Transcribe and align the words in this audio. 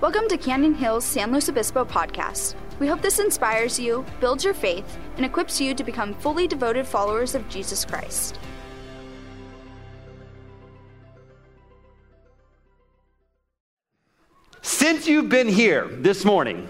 Welcome 0.00 0.28
to 0.28 0.38
Canyon 0.38 0.72
Hills 0.72 1.04
San 1.04 1.30
Luis 1.30 1.50
Obispo 1.50 1.84
podcast. 1.84 2.54
We 2.78 2.86
hope 2.86 3.02
this 3.02 3.18
inspires 3.18 3.78
you, 3.78 4.02
builds 4.18 4.42
your 4.42 4.54
faith, 4.54 4.96
and 5.18 5.26
equips 5.26 5.60
you 5.60 5.74
to 5.74 5.84
become 5.84 6.14
fully 6.14 6.48
devoted 6.48 6.86
followers 6.86 7.34
of 7.34 7.46
Jesus 7.50 7.84
Christ. 7.84 8.38
Since 14.62 15.06
you've 15.06 15.28
been 15.28 15.48
here 15.48 15.86
this 15.86 16.24
morning, 16.24 16.66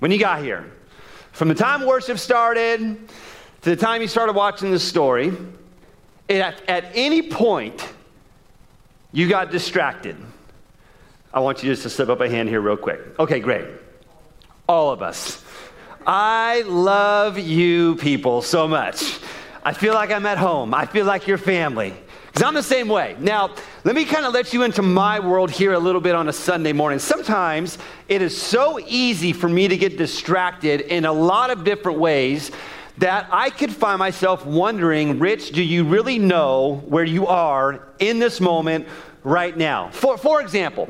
when 0.00 0.10
you 0.10 0.18
got 0.18 0.42
here, 0.42 0.70
from 1.32 1.48
the 1.48 1.54
time 1.54 1.86
worship 1.86 2.18
started 2.18 2.98
to 3.62 3.70
the 3.70 3.76
time 3.76 4.02
you 4.02 4.08
started 4.08 4.34
watching 4.36 4.70
the 4.70 4.78
story, 4.78 5.32
at, 6.28 6.60
at 6.68 6.84
any 6.92 7.30
point 7.30 7.94
you 9.10 9.26
got 9.26 9.50
distracted. 9.50 10.18
I 11.34 11.40
want 11.40 11.64
you 11.64 11.72
just 11.72 11.82
to 11.82 11.90
slip 11.90 12.10
up 12.10 12.20
a 12.20 12.30
hand 12.30 12.48
here, 12.48 12.60
real 12.60 12.76
quick. 12.76 13.00
Okay, 13.18 13.40
great. 13.40 13.66
All 14.68 14.92
of 14.92 15.02
us. 15.02 15.44
I 16.06 16.62
love 16.62 17.40
you 17.40 17.96
people 17.96 18.40
so 18.40 18.68
much. 18.68 19.18
I 19.64 19.72
feel 19.72 19.94
like 19.94 20.12
I'm 20.12 20.26
at 20.26 20.38
home. 20.38 20.72
I 20.72 20.86
feel 20.86 21.04
like 21.06 21.26
you're 21.26 21.36
family. 21.36 21.92
Because 22.26 22.46
I'm 22.46 22.54
the 22.54 22.62
same 22.62 22.86
way. 22.86 23.16
Now, 23.18 23.52
let 23.82 23.96
me 23.96 24.04
kind 24.04 24.24
of 24.24 24.32
let 24.32 24.52
you 24.52 24.62
into 24.62 24.82
my 24.82 25.18
world 25.18 25.50
here 25.50 25.72
a 25.72 25.78
little 25.78 26.00
bit 26.00 26.14
on 26.14 26.28
a 26.28 26.32
Sunday 26.32 26.72
morning. 26.72 27.00
Sometimes 27.00 27.78
it 28.08 28.22
is 28.22 28.40
so 28.40 28.78
easy 28.86 29.32
for 29.32 29.48
me 29.48 29.66
to 29.66 29.76
get 29.76 29.98
distracted 29.98 30.82
in 30.82 31.04
a 31.04 31.12
lot 31.12 31.50
of 31.50 31.64
different 31.64 31.98
ways 31.98 32.52
that 32.98 33.26
I 33.32 33.50
could 33.50 33.72
find 33.72 33.98
myself 33.98 34.46
wondering, 34.46 35.18
Rich, 35.18 35.50
do 35.50 35.64
you 35.64 35.82
really 35.82 36.20
know 36.20 36.80
where 36.86 37.02
you 37.02 37.26
are 37.26 37.88
in 37.98 38.20
this 38.20 38.40
moment 38.40 38.86
right 39.24 39.56
now? 39.56 39.90
For, 39.90 40.16
for 40.16 40.40
example, 40.40 40.88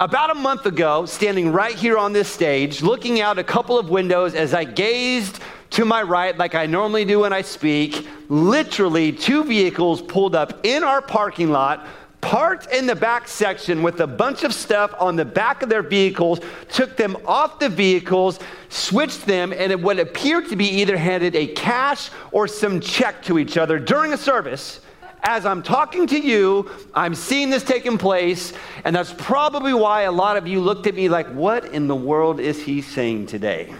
about 0.00 0.30
a 0.30 0.34
month 0.34 0.64
ago, 0.66 1.06
standing 1.06 1.50
right 1.50 1.74
here 1.74 1.98
on 1.98 2.12
this 2.12 2.28
stage, 2.28 2.82
looking 2.82 3.20
out 3.20 3.36
a 3.36 3.44
couple 3.44 3.76
of 3.76 3.90
windows 3.90 4.34
as 4.34 4.54
I 4.54 4.62
gazed 4.62 5.40
to 5.70 5.84
my 5.84 6.02
right, 6.02 6.36
like 6.38 6.54
I 6.54 6.66
normally 6.66 7.04
do 7.04 7.20
when 7.20 7.32
I 7.32 7.42
speak, 7.42 8.06
literally 8.28 9.10
two 9.10 9.42
vehicles 9.42 10.00
pulled 10.00 10.36
up 10.36 10.64
in 10.64 10.84
our 10.84 11.02
parking 11.02 11.50
lot, 11.50 11.84
parked 12.20 12.72
in 12.72 12.86
the 12.86 12.94
back 12.94 13.26
section 13.26 13.82
with 13.82 14.00
a 14.00 14.06
bunch 14.06 14.44
of 14.44 14.54
stuff 14.54 14.94
on 15.00 15.16
the 15.16 15.24
back 15.24 15.62
of 15.62 15.68
their 15.68 15.82
vehicles, 15.82 16.38
took 16.70 16.96
them 16.96 17.16
off 17.26 17.58
the 17.58 17.68
vehicles, 17.68 18.38
switched 18.68 19.26
them, 19.26 19.52
and 19.52 19.72
it 19.72 19.80
would 19.80 19.98
appear 19.98 20.40
to 20.42 20.54
be 20.54 20.66
either 20.66 20.96
handed 20.96 21.34
a 21.34 21.48
cash 21.48 22.10
or 22.30 22.46
some 22.46 22.78
check 22.80 23.20
to 23.24 23.36
each 23.36 23.56
other 23.56 23.80
during 23.80 24.12
a 24.12 24.16
service. 24.16 24.80
As 25.22 25.44
I'm 25.44 25.62
talking 25.62 26.06
to 26.08 26.18
you, 26.18 26.70
I'm 26.94 27.14
seeing 27.14 27.50
this 27.50 27.62
taking 27.62 27.98
place, 27.98 28.52
and 28.84 28.94
that's 28.94 29.14
probably 29.18 29.74
why 29.74 30.02
a 30.02 30.12
lot 30.12 30.36
of 30.36 30.46
you 30.46 30.60
looked 30.60 30.86
at 30.86 30.94
me 30.94 31.08
like, 31.08 31.28
What 31.28 31.66
in 31.66 31.88
the 31.88 31.96
world 31.96 32.40
is 32.40 32.62
he 32.62 32.82
saying 32.82 33.26
today? 33.26 33.74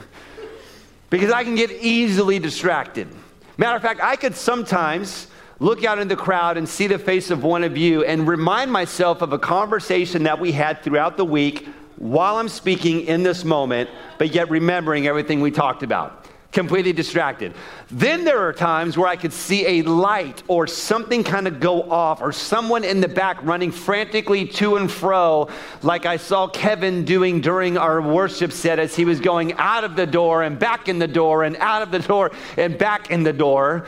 because 1.10 1.30
I 1.30 1.44
can 1.44 1.54
get 1.54 1.70
easily 1.70 2.38
distracted. 2.38 3.08
Matter 3.56 3.76
of 3.76 3.82
fact, 3.82 4.00
I 4.02 4.16
could 4.16 4.34
sometimes 4.34 5.28
look 5.58 5.84
out 5.84 5.98
in 5.98 6.06
the 6.06 6.16
crowd 6.16 6.56
and 6.56 6.68
see 6.68 6.86
the 6.86 6.98
face 6.98 7.30
of 7.30 7.42
one 7.42 7.64
of 7.64 7.76
you 7.76 8.04
and 8.04 8.28
remind 8.28 8.70
myself 8.70 9.22
of 9.22 9.32
a 9.32 9.38
conversation 9.38 10.24
that 10.24 10.38
we 10.38 10.52
had 10.52 10.82
throughout 10.82 11.16
the 11.16 11.24
week 11.24 11.66
while 11.96 12.36
I'm 12.36 12.48
speaking 12.48 13.00
in 13.06 13.24
this 13.24 13.44
moment, 13.44 13.90
but 14.18 14.32
yet 14.32 14.50
remembering 14.50 15.06
everything 15.06 15.40
we 15.40 15.50
talked 15.50 15.82
about 15.82 16.17
completely 16.50 16.94
distracted. 16.94 17.52
Then 17.90 18.24
there 18.24 18.38
are 18.40 18.54
times 18.54 18.96
where 18.96 19.06
I 19.06 19.16
could 19.16 19.34
see 19.34 19.66
a 19.66 19.82
light 19.82 20.42
or 20.48 20.66
something 20.66 21.22
kind 21.22 21.46
of 21.46 21.60
go 21.60 21.82
off, 21.90 22.22
or 22.22 22.32
someone 22.32 22.84
in 22.84 23.00
the 23.00 23.08
back 23.08 23.42
running 23.42 23.70
frantically 23.70 24.46
to 24.46 24.76
and 24.76 24.90
fro, 24.90 25.48
like 25.82 26.06
I 26.06 26.16
saw 26.16 26.48
Kevin 26.48 27.04
doing 27.04 27.42
during 27.42 27.76
our 27.76 28.00
worship 28.00 28.52
set 28.52 28.78
as 28.78 28.96
he 28.96 29.04
was 29.04 29.20
going 29.20 29.52
out 29.54 29.84
of 29.84 29.94
the 29.94 30.06
door 30.06 30.42
and 30.42 30.58
back 30.58 30.88
in 30.88 30.98
the 30.98 31.08
door 31.08 31.44
and 31.44 31.54
out 31.58 31.82
of 31.82 31.90
the 31.90 31.98
door 31.98 32.30
and 32.56 32.78
back 32.78 33.10
in 33.10 33.22
the 33.22 33.32
door 33.32 33.86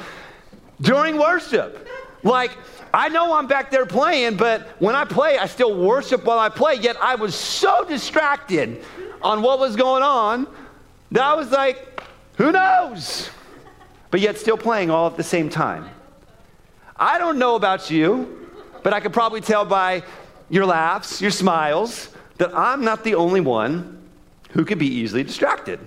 during 0.83 1.19
worship. 1.19 1.89
Like, 2.23 2.51
I 2.93 3.09
know 3.09 3.35
I'm 3.35 3.47
back 3.47 3.71
there 3.71 3.87
playing, 3.87 4.37
but 4.37 4.69
when 4.81 4.95
I 4.95 5.07
play, 5.07 5.39
I 5.39 5.47
still 5.47 5.75
worship 5.83 6.25
while 6.25 6.39
I 6.39 6.51
play. 6.51 6.75
Yet 6.75 6.97
I 7.01 7.15
was 7.15 7.35
so 7.35 7.85
distracted 7.85 8.85
on 9.23 9.41
what 9.41 9.59
was 9.59 9.77
going 9.77 10.03
on 10.03 10.47
that 11.13 11.23
I 11.23 11.35
was 11.35 11.51
like, 11.51 11.90
who 12.41 12.53
knows? 12.53 13.29
But 14.11 14.21
yet 14.21 14.39
still 14.39 14.57
playing 14.57 14.91
all 14.91 15.07
at 15.07 15.19
the 15.19 15.23
same 15.23 15.51
time. 15.51 15.91
I 16.97 17.19
don't 17.19 17.39
know 17.39 17.55
about 17.55 17.91
you, 17.91 18.49
but 18.83 18.95
I 18.95 19.01
could 19.01 19.13
probably 19.13 19.43
tell 19.43 19.67
by 19.67 20.03
your 20.49 20.65
laughs, 20.65 21.21
your 21.21 21.33
smiles, 21.33 22.09
that 22.39 22.57
I'm 22.57 22.83
not 22.83 23.05
the 23.05 23.15
only 23.15 23.43
one 23.43 24.01
who 24.53 24.65
could 24.65 24.79
be 24.79 24.87
easily 24.87 25.23
distracted. 25.23 25.81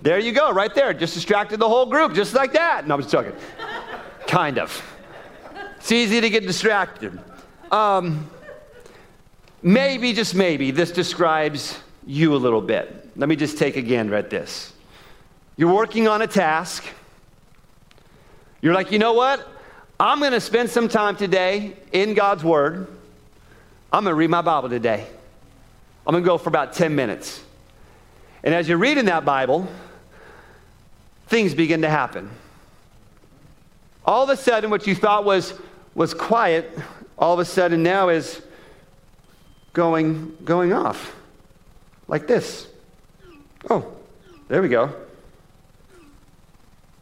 There 0.00 0.18
you 0.18 0.32
go, 0.32 0.50
right 0.52 0.74
there. 0.74 0.94
Just 0.94 1.12
distracted 1.12 1.60
the 1.60 1.68
whole 1.68 1.84
group, 1.84 2.14
just 2.14 2.32
like 2.32 2.54
that. 2.54 2.86
No, 2.86 2.94
I'm 2.94 3.02
just 3.02 3.12
joking. 3.12 3.34
kind 4.26 4.58
of. 4.58 4.82
It's 5.76 5.92
easy 5.92 6.22
to 6.22 6.30
get 6.30 6.46
distracted. 6.46 7.20
Um, 7.70 8.30
maybe, 9.62 10.14
just 10.14 10.34
maybe, 10.34 10.70
this 10.70 10.92
describes 10.92 11.78
you 12.06 12.34
a 12.34 12.38
little 12.38 12.62
bit. 12.62 13.10
Let 13.16 13.28
me 13.28 13.36
just 13.36 13.58
take 13.58 13.76
again 13.76 14.10
at 14.14 14.30
this. 14.30 14.72
You're 15.56 15.72
working 15.72 16.06
on 16.06 16.20
a 16.20 16.26
task. 16.26 16.84
You're 18.60 18.74
like, 18.74 18.92
you 18.92 18.98
know 18.98 19.14
what? 19.14 19.46
I'm 19.98 20.18
going 20.18 20.32
to 20.32 20.40
spend 20.40 20.68
some 20.68 20.88
time 20.88 21.16
today 21.16 21.74
in 21.92 22.14
God's 22.14 22.44
Word. 22.44 22.88
I'm 23.90 24.04
going 24.04 24.12
to 24.12 24.16
read 24.16 24.28
my 24.28 24.42
Bible 24.42 24.68
today. 24.68 25.06
I'm 26.06 26.12
going 26.12 26.22
to 26.22 26.26
go 26.26 26.36
for 26.36 26.50
about 26.50 26.74
10 26.74 26.94
minutes. 26.94 27.42
And 28.44 28.54
as 28.54 28.68
you're 28.68 28.78
reading 28.78 29.06
that 29.06 29.24
Bible, 29.24 29.66
things 31.28 31.54
begin 31.54 31.82
to 31.82 31.88
happen. 31.88 32.30
All 34.04 34.22
of 34.22 34.28
a 34.28 34.36
sudden, 34.36 34.68
what 34.70 34.86
you 34.86 34.94
thought 34.94 35.24
was, 35.24 35.54
was 35.94 36.12
quiet, 36.12 36.78
all 37.18 37.32
of 37.32 37.40
a 37.40 37.44
sudden 37.44 37.82
now 37.82 38.10
is 38.10 38.42
going, 39.72 40.36
going 40.44 40.72
off 40.72 41.14
like 42.08 42.26
this. 42.26 42.68
Oh, 43.70 43.92
there 44.48 44.60
we 44.60 44.68
go. 44.68 44.94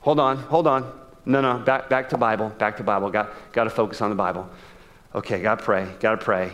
Hold 0.04 0.20
on, 0.20 0.36
hold 0.36 0.66
on. 0.66 1.00
No, 1.24 1.40
no, 1.40 1.58
back, 1.60 1.88
back 1.88 2.10
to 2.10 2.18
Bible, 2.18 2.50
back 2.50 2.76
to 2.76 2.82
Bible. 2.82 3.10
Got, 3.10 3.30
got 3.52 3.64
to 3.64 3.70
focus 3.70 4.02
on 4.02 4.10
the 4.10 4.16
Bible. 4.16 4.46
Okay, 5.14 5.40
got 5.40 5.60
to 5.60 5.64
pray, 5.64 5.88
got 5.98 6.10
to 6.10 6.16
pray. 6.18 6.52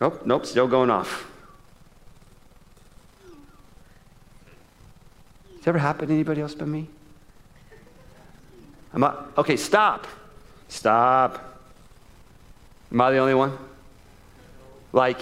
Nope, 0.00 0.24
nope, 0.24 0.46
still 0.46 0.68
going 0.68 0.90
off. 0.90 1.26
Has 5.56 5.66
ever 5.66 5.78
happened 5.78 6.08
to 6.08 6.14
anybody 6.14 6.40
else 6.40 6.54
but 6.54 6.68
me? 6.68 6.88
Am 8.94 9.02
I, 9.02 9.12
okay, 9.36 9.56
stop. 9.56 10.06
Stop. 10.68 11.58
Am 12.92 13.00
I 13.00 13.10
the 13.10 13.18
only 13.18 13.34
one? 13.34 13.58
Like, 14.92 15.18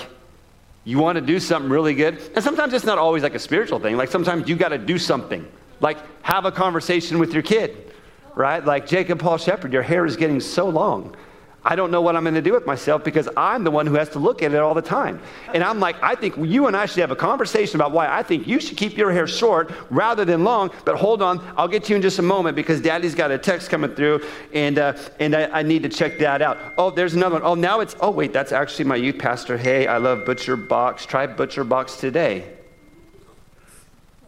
you 0.84 0.98
want 0.98 1.16
to 1.16 1.22
do 1.22 1.41
something 1.41 1.70
really 1.70 1.94
good? 1.94 2.20
And 2.34 2.44
sometimes 2.44 2.74
it's 2.74 2.84
not 2.84 2.98
always 2.98 3.22
like 3.22 3.34
a 3.34 3.38
spiritual 3.38 3.78
thing. 3.78 3.97
Like, 3.97 4.10
sometimes 4.10 4.47
you 4.47 4.56
got 4.56 4.68
to 4.68 4.78
do 4.78 4.98
something. 4.98 5.50
Like, 5.81 5.99
have 6.22 6.44
a 6.44 6.53
conversation 6.53 7.19
with 7.19 7.33
your 7.33 7.43
kid, 7.43 7.93
right? 8.34 8.65
Like, 8.65 8.87
Jacob 8.87 9.19
Paul 9.19 9.39
Shepard, 9.39 9.72
your 9.72 9.83
hair 9.83 10.05
is 10.06 10.16
getting 10.16 10.41
so 10.41 10.69
long. 10.69 11.16
I 11.65 11.77
don't 11.77 11.91
know 11.91 12.00
what 12.00 12.16
I'm 12.16 12.22
going 12.22 12.34
to 12.34 12.41
do 12.41 12.53
with 12.53 12.66
myself 12.66 13.05
because 13.05 13.28
I'm 13.37 13.65
the 13.65 13.71
one 13.71 13.87
who 13.87 13.94
has 13.94 14.09
to 14.11 14.19
look 14.19 14.43
at 14.43 14.55
it 14.55 14.59
all 14.59 14.75
the 14.75 14.81
time. 14.81 15.21
And 15.53 15.62
I'm 15.62 15.81
like, 15.81 16.03
I 16.03 16.15
think 16.15 16.37
you 16.39 16.66
and 16.66 16.77
I 16.77 16.87
should 16.87 17.00
have 17.00 17.11
a 17.11 17.16
conversation 17.16 17.77
about 17.77 17.93
why 17.93 18.09
I 18.09 18.22
think 18.22 18.47
you 18.47 18.61
should 18.61 18.78
keep 18.78 18.97
your 18.97 19.12
hair 19.12 19.27
short 19.27 19.72
rather 19.91 20.25
than 20.25 20.44
long. 20.44 20.71
But 20.84 20.97
hold 20.97 21.21
on, 21.21 21.44
I'll 21.56 21.69
get 21.69 21.84
to 21.84 21.91
you 21.91 21.97
in 21.97 22.03
just 22.03 22.21
a 22.21 22.22
moment 22.22 22.56
because 22.56 22.81
daddy's 22.81 23.15
got 23.15 23.31
a 23.31 23.39
text 23.39 23.71
coming 23.71 23.95
through 23.95 24.25
and, 24.55 24.78
uh, 24.78 24.97
and 25.19 25.34
I, 25.34 25.59
I, 25.59 25.62
need 25.62 25.83
to 25.83 25.89
check 25.89 26.19
that 26.21 26.41
out. 26.41 26.59
Oh, 26.78 26.91
there's 26.91 27.15
another 27.15 27.34
one. 27.34 27.43
Oh, 27.45 27.55
now 27.55 27.81
it's, 27.81 27.97
oh, 28.00 28.10
wait, 28.10 28.33
that's 28.33 28.53
actually 28.53 28.87
my 28.87 28.97
youth 28.97 29.19
pastor. 29.19 29.59
Hey, 29.59 29.87
I 29.89 29.99
love 29.99 30.25
Butcher 30.25 30.57
Box. 30.57 31.04
Try 31.04 31.27
Butcher 31.27 31.65
Box 31.65 31.97
today. 31.97 32.51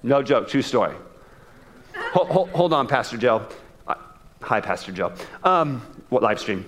No 0.02 0.22
joke, 0.22 0.48
true 0.48 0.62
story 0.62 0.94
hold, 2.12 2.28
hold, 2.28 2.50
hold, 2.50 2.72
on, 2.72 2.86
Pastor 2.86 3.16
Joe. 3.16 3.46
Hi, 4.42 4.60
Pastor 4.60 4.90
Joe. 4.90 5.12
Um, 5.44 5.82
what 6.08 6.22
live 6.22 6.40
stream? 6.40 6.64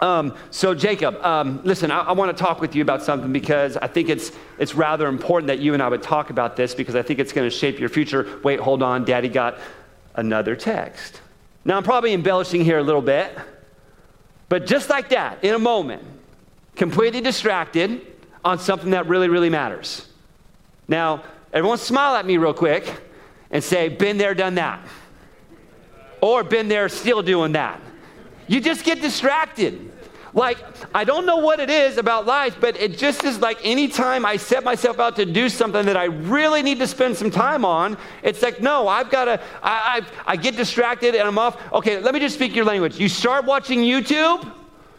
Um, 0.00 0.34
so, 0.50 0.74
Jacob, 0.74 1.22
um, 1.22 1.60
listen, 1.62 1.90
I, 1.90 2.00
I 2.00 2.12
want 2.12 2.34
to 2.34 2.42
talk 2.42 2.60
with 2.60 2.74
you 2.74 2.80
about 2.80 3.02
something 3.02 3.32
because 3.32 3.76
I 3.76 3.86
think 3.86 4.08
it's, 4.08 4.32
it's 4.58 4.74
rather 4.74 5.06
important 5.06 5.48
that 5.48 5.58
you 5.58 5.74
and 5.74 5.82
I 5.82 5.88
would 5.88 6.02
talk 6.02 6.30
about 6.30 6.56
this 6.56 6.74
because 6.74 6.96
I 6.96 7.02
think 7.02 7.18
it's 7.18 7.32
going 7.32 7.48
to 7.48 7.54
shape 7.54 7.78
your 7.78 7.90
future. 7.90 8.40
Wait, 8.42 8.58
hold 8.58 8.82
on. 8.82 9.04
Daddy 9.04 9.28
got 9.28 9.58
another 10.14 10.56
text. 10.56 11.20
Now, 11.64 11.76
I'm 11.76 11.82
probably 11.82 12.14
embellishing 12.14 12.64
here 12.64 12.78
a 12.78 12.82
little 12.82 13.02
bit, 13.02 13.36
but 14.48 14.64
just 14.64 14.88
like 14.88 15.10
that, 15.10 15.44
in 15.44 15.54
a 15.54 15.58
moment, 15.58 16.02
completely 16.74 17.20
distracted 17.20 18.06
on 18.42 18.58
something 18.58 18.90
that 18.90 19.06
really, 19.06 19.28
really 19.28 19.50
matters. 19.50 20.08
Now, 20.88 21.22
everyone 21.52 21.76
smile 21.76 22.16
at 22.16 22.24
me 22.24 22.38
real 22.38 22.54
quick 22.54 22.90
and 23.50 23.62
say, 23.62 23.88
been 23.88 24.18
there, 24.18 24.34
done 24.34 24.54
that. 24.56 24.86
Or 26.20 26.44
been 26.44 26.68
there, 26.68 26.88
still 26.88 27.22
doing 27.22 27.52
that. 27.52 27.80
You 28.46 28.60
just 28.60 28.84
get 28.84 29.00
distracted. 29.00 29.90
Like, 30.32 30.58
I 30.94 31.04
don't 31.04 31.26
know 31.26 31.38
what 31.38 31.58
it 31.58 31.70
is 31.70 31.98
about 31.98 32.24
life, 32.26 32.56
but 32.60 32.76
it 32.80 32.96
just 32.96 33.24
is 33.24 33.40
like 33.40 33.58
anytime 33.64 34.24
I 34.24 34.36
set 34.36 34.62
myself 34.62 35.00
out 35.00 35.16
to 35.16 35.24
do 35.24 35.48
something 35.48 35.84
that 35.86 35.96
I 35.96 36.04
really 36.04 36.62
need 36.62 36.78
to 36.78 36.86
spend 36.86 37.16
some 37.16 37.30
time 37.30 37.64
on, 37.64 37.96
it's 38.22 38.42
like, 38.42 38.60
no, 38.60 38.86
I've 38.86 39.10
got 39.10 39.24
to, 39.24 39.40
I, 39.62 40.02
I, 40.26 40.32
I 40.32 40.36
get 40.36 40.56
distracted 40.56 41.14
and 41.14 41.26
I'm 41.26 41.38
off. 41.38 41.60
Okay, 41.72 41.98
let 42.00 42.14
me 42.14 42.20
just 42.20 42.36
speak 42.36 42.54
your 42.54 42.64
language. 42.64 42.98
You 42.98 43.08
start 43.08 43.44
watching 43.44 43.80
YouTube, 43.80 44.52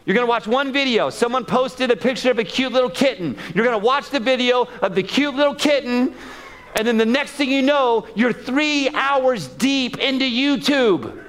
you're 0.04 0.14
going 0.14 0.26
to 0.26 0.30
watch 0.30 0.46
one 0.46 0.72
video. 0.72 1.08
Someone 1.10 1.44
posted 1.44 1.90
a 1.90 1.96
picture 1.96 2.30
of 2.30 2.38
a 2.38 2.44
cute 2.44 2.72
little 2.72 2.90
kitten. 2.90 3.36
You're 3.54 3.64
going 3.64 3.78
to 3.78 3.84
watch 3.84 4.10
the 4.10 4.20
video 4.20 4.68
of 4.82 4.94
the 4.94 5.02
cute 5.02 5.34
little 5.34 5.54
kitten, 5.54 6.14
and 6.74 6.86
then 6.86 6.96
the 6.96 7.06
next 7.06 7.32
thing 7.32 7.50
you 7.50 7.62
know, 7.62 8.06
you're 8.14 8.32
three 8.32 8.88
hours 8.90 9.46
deep 9.46 9.98
into 9.98 10.24
YouTube. 10.24 11.22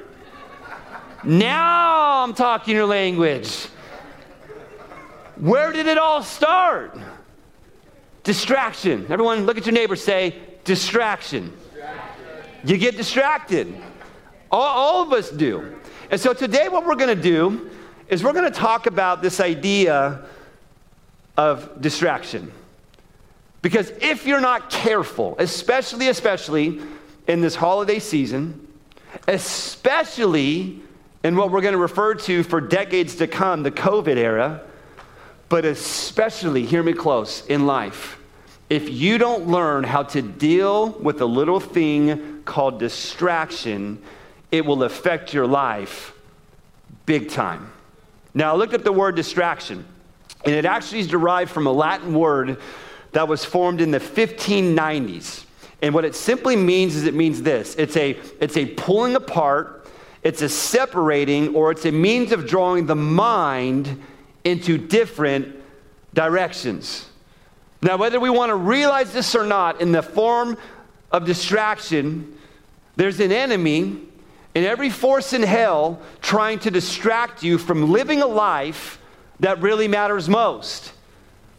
Now 1.24 2.24
I'm 2.24 2.34
talking 2.34 2.76
your 2.76 2.86
language. 2.86 3.68
Where 5.38 5.72
did 5.72 5.88
it 5.88 5.98
all 5.98 6.24
start? 6.24 6.98
Distraction. 8.24 9.06
Everyone, 9.10 9.46
look 9.46 9.58
at 9.58 9.66
your 9.66 9.74
neighbor, 9.74 9.96
say, 9.96 10.36
distraction. 10.64 11.56
You 12.64 12.78
get 12.78 12.96
distracted. 12.96 13.76
All, 14.50 14.62
all, 14.62 15.04
of 15.04 15.12
us 15.12 15.30
do. 15.30 15.76
And 16.10 16.22
so 16.22 16.34
today, 16.34 16.70
what 16.70 16.86
we're 16.86 16.96
going 16.96 17.16
to 17.16 17.22
do 17.22 17.70
is 18.08 18.24
we're 18.24 18.34
going 18.34 18.50
to 18.50 18.58
talk 18.58 18.86
about 18.86 19.22
this 19.22 19.40
idea 19.40 20.26
of 21.36 21.82
distraction. 21.82 22.52
Because 23.64 23.92
if 24.02 24.28
you're 24.28 24.42
not 24.42 24.70
careful, 24.70 25.36
especially, 25.40 26.10
especially 26.10 26.82
in 27.28 27.40
this 27.40 27.56
holiday 27.56 27.98
season, 27.98 28.68
especially 29.28 30.82
in 31.24 31.38
what 31.38 31.50
we're 31.50 31.62
going 31.62 31.72
to 31.72 31.80
refer 31.80 32.14
to 32.14 32.44
for 32.44 32.60
decades 32.60 33.16
to 33.16 33.28
come, 33.28 33.64
the 33.64 33.72
COVID 33.72 34.18
era, 34.18 34.62
but 35.48 35.64
especially, 35.64 36.66
hear 36.66 36.84
me 36.84 36.92
close, 36.92 37.46
in 37.46 37.66
life, 37.66 38.20
if 38.70 38.90
you 38.90 39.18
don't 39.18 39.48
learn 39.48 39.86
how 39.86 40.04
to 40.04 40.22
deal 40.22 40.90
with 40.90 41.22
a 41.22 41.26
little 41.26 41.62
thing 41.62 42.44
called 42.44 42.80
distraction, 42.80 44.02
it 44.52 44.66
will 44.66 44.84
affect 44.84 45.34
your 45.34 45.48
life 45.48 46.14
big 47.06 47.30
time. 47.30 47.72
Now, 48.34 48.54
I 48.54 48.58
looked 48.58 48.74
up 48.74 48.84
the 48.84 48.92
word 48.92 49.16
distraction, 49.16 49.86
and 50.44 50.54
it 50.54 50.66
actually 50.66 51.00
is 51.00 51.08
derived 51.08 51.52
from 51.52 51.66
a 51.66 51.72
Latin 51.72 52.14
word 52.14 52.60
that 53.14 53.28
was 53.28 53.46
formed 53.46 53.82
in 53.82 53.92
the 53.92 54.00
1590s. 54.00 55.46
And 55.82 55.94
what 55.94 56.06
it 56.06 56.16
simply 56.16 56.56
means 56.56 56.96
is 56.96 57.06
it 57.06 57.14
means 57.14 57.42
this 57.42 57.76
it's 57.76 57.98
a, 57.98 58.12
it's 58.40 58.58
a 58.58 58.66
pulling 58.66 59.16
apart, 59.16 59.88
it's 60.22 60.42
a 60.42 60.50
separating, 60.50 61.56
or 61.56 61.72
it's 61.72 61.86
a 61.86 61.92
means 61.92 62.32
of 62.32 62.48
drawing 62.48 62.86
the 62.86 62.96
mind 62.96 64.02
into 64.44 64.78
different 64.78 65.56
directions. 66.14 67.10
Now, 67.82 67.98
whether 67.98 68.20
we 68.20 68.30
want 68.30 68.50
to 68.50 68.56
realize 68.56 69.12
this 69.12 69.36
or 69.36 69.46
not, 69.46 69.82
in 69.82 69.92
the 69.92 70.02
form 70.02 70.58
of 71.12 71.26
distraction, 71.26 72.38
there's 72.96 73.20
an 73.20 73.32
enemy 73.32 74.00
in 74.56 74.64
every 74.64 74.90
force 74.90 75.34
in 75.34 75.44
hell 75.44 76.00
trying 76.22 76.60
to 76.60 76.72
distract 76.72 77.44
you 77.44 77.58
from 77.58 77.92
living 77.92 78.22
a 78.22 78.28
life 78.28 79.00
that 79.42 79.62
really 79.62 79.88
matters 79.88 80.30
most. 80.30 80.94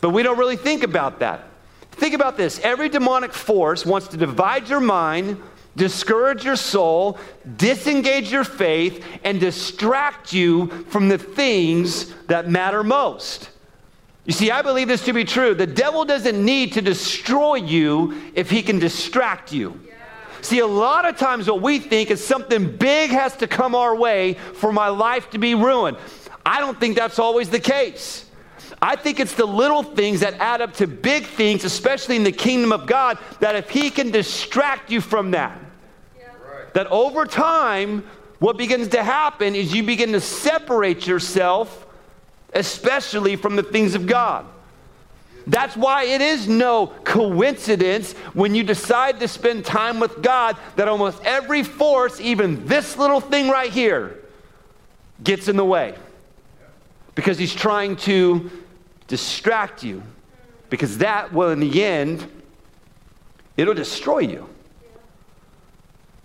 But 0.05 0.11
we 0.11 0.23
don't 0.23 0.39
really 0.39 0.57
think 0.57 0.83
about 0.83 1.21
that. 1.21 1.49
Think 1.93 2.15
about 2.15 2.37
this 2.37 2.61
every 2.63 2.91
demonic 2.91 3.33
force 3.33 3.87
wants 3.87 4.07
to 4.09 4.19
divide 4.19 4.69
your 4.69 4.81
mind, 4.81 5.41
discourage 5.77 6.45
your 6.45 6.57
soul, 6.57 7.19
disengage 7.57 8.31
your 8.31 8.45
faith, 8.45 9.03
and 9.25 9.41
distract 9.41 10.31
you 10.31 10.67
from 10.91 11.09
the 11.09 11.17
things 11.17 12.13
that 12.27 12.51
matter 12.51 12.85
most. 12.85 13.49
You 14.27 14.35
see, 14.35 14.51
I 14.51 14.61
believe 14.61 14.89
this 14.89 15.07
to 15.07 15.15
be 15.15 15.25
true. 15.25 15.55
The 15.55 15.67
devil 15.67 16.05
doesn't 16.05 16.45
need 16.45 16.75
to 16.75 16.83
destroy 16.83 17.55
you 17.55 18.31
if 18.35 18.51
he 18.51 18.61
can 18.61 18.79
distract 18.79 19.55
you. 19.55 19.81
See, 20.43 20.59
a 20.59 20.67
lot 20.67 21.07
of 21.07 21.17
times 21.17 21.49
what 21.49 21.63
we 21.63 21.79
think 21.79 22.11
is 22.11 22.23
something 22.23 22.77
big 22.77 23.09
has 23.09 23.35
to 23.39 23.47
come 23.47 23.75
our 23.75 23.97
way 23.97 24.35
for 24.35 24.71
my 24.71 24.89
life 24.89 25.31
to 25.31 25.39
be 25.39 25.55
ruined. 25.55 25.97
I 26.45 26.61
don't 26.61 26.79
think 26.79 26.95
that's 26.95 27.19
always 27.19 27.49
the 27.49 27.59
case. 27.59 28.24
I 28.85 28.97
think 28.97 29.19
it's 29.19 29.33
the 29.33 29.47
little 29.47 29.83
things 29.83 30.21
that 30.21 30.35
add 30.35 30.61
up 30.61 30.75
to 30.75 30.87
big 30.87 31.25
things, 31.25 31.65
especially 31.65 32.17
in 32.17 32.23
the 32.23 32.31
kingdom 32.31 32.71
of 32.71 32.87
God, 32.87 33.17
that 33.41 33.57
if 33.57 33.71
He 33.71 33.89
can 33.89 34.11
distract 34.11 34.91
you 34.91 35.01
from 35.01 35.31
that, 35.31 35.59
yeah. 36.19 36.27
right. 36.27 36.75
that 36.75 36.87
over 36.89 37.25
time, 37.25 38.05
what 38.41 38.59
begins 38.59 38.89
to 38.89 39.03
happen 39.03 39.55
is 39.55 39.75
you 39.75 39.85
begin 39.85 40.13
to 40.13 40.21
separate 40.21 41.07
yourself, 41.07 41.87
especially 42.53 43.37
from 43.37 43.57
the 43.57 43.63
things 43.63 43.95
of 43.95 44.07
God. 44.07 44.45
That's 45.47 45.79
why 45.79 46.05
it 46.05 46.21
is 46.21 46.47
no 46.47 46.89
coincidence 47.05 48.13
when 48.35 48.55
you 48.55 48.65
decide 48.65 49.19
to 49.21 49.29
spend 49.29 49.65
time 49.65 49.99
with 49.99 50.21
God 50.21 50.59
that 50.77 50.89
almost 50.89 51.25
every 51.25 51.63
force, 51.63 52.21
even 52.21 52.67
this 52.67 52.99
little 52.99 53.21
thing 53.21 53.49
right 53.49 53.73
here, 53.73 54.19
gets 55.23 55.49
in 55.49 55.57
the 55.57 55.65
way. 55.65 55.95
Because 57.15 57.39
he's 57.39 57.55
trying 57.55 57.97
to 57.97 58.51
distract 59.07 59.83
you. 59.83 60.03
Because 60.71 60.99
that 60.99 61.33
will, 61.33 61.51
in 61.51 61.61
the 61.61 61.85
end, 61.85 62.27
it'll 63.57 63.75
destroy 63.75 64.21
you. 64.21 64.49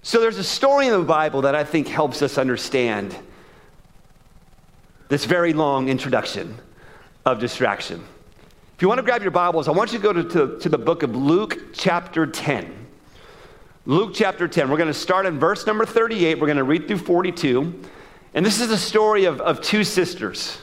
So 0.02 0.20
there's 0.22 0.38
a 0.38 0.44
story 0.44 0.88
in 0.88 0.94
the 0.94 1.00
Bible 1.00 1.42
that 1.42 1.56
I 1.56 1.64
think 1.64 1.88
helps 1.88 2.22
us 2.22 2.38
understand 2.38 3.16
this 5.10 5.26
very 5.26 5.54
long 5.54 5.90
introduction 5.90 6.58
of 7.26 7.40
distraction. 7.40 8.04
If 8.76 8.82
you 8.82 8.88
want 8.88 9.00
to 9.00 9.04
grab 9.04 9.22
your 9.22 9.32
Bibles, 9.32 9.68
I 9.68 9.72
want 9.72 9.92
you 9.92 10.00
to 10.00 10.04
go 10.04 10.14
to, 10.14 10.24
to, 10.24 10.60
to 10.60 10.70
the 10.70 10.78
book 10.78 11.04
of 11.04 11.16
Luke, 11.16 11.74
chapter 11.74 12.26
10. 12.26 12.88
Luke 13.86 14.12
chapter 14.14 14.48
10. 14.48 14.70
We're 14.70 14.78
going 14.78 14.88
to 14.88 14.94
start 14.94 15.26
in 15.26 15.38
verse 15.38 15.68
number 15.68 15.86
38. 15.86 16.40
We're 16.40 16.48
going 16.48 16.58
to 16.58 16.64
read 16.64 16.88
through 16.88 17.00
42. 17.00 17.82
And 18.34 18.46
this 18.46 18.62
is 18.62 18.70
the 18.70 18.78
story 18.78 19.26
of, 19.26 19.42
of 19.42 19.62
two 19.62 19.84
sisters. 19.84 20.60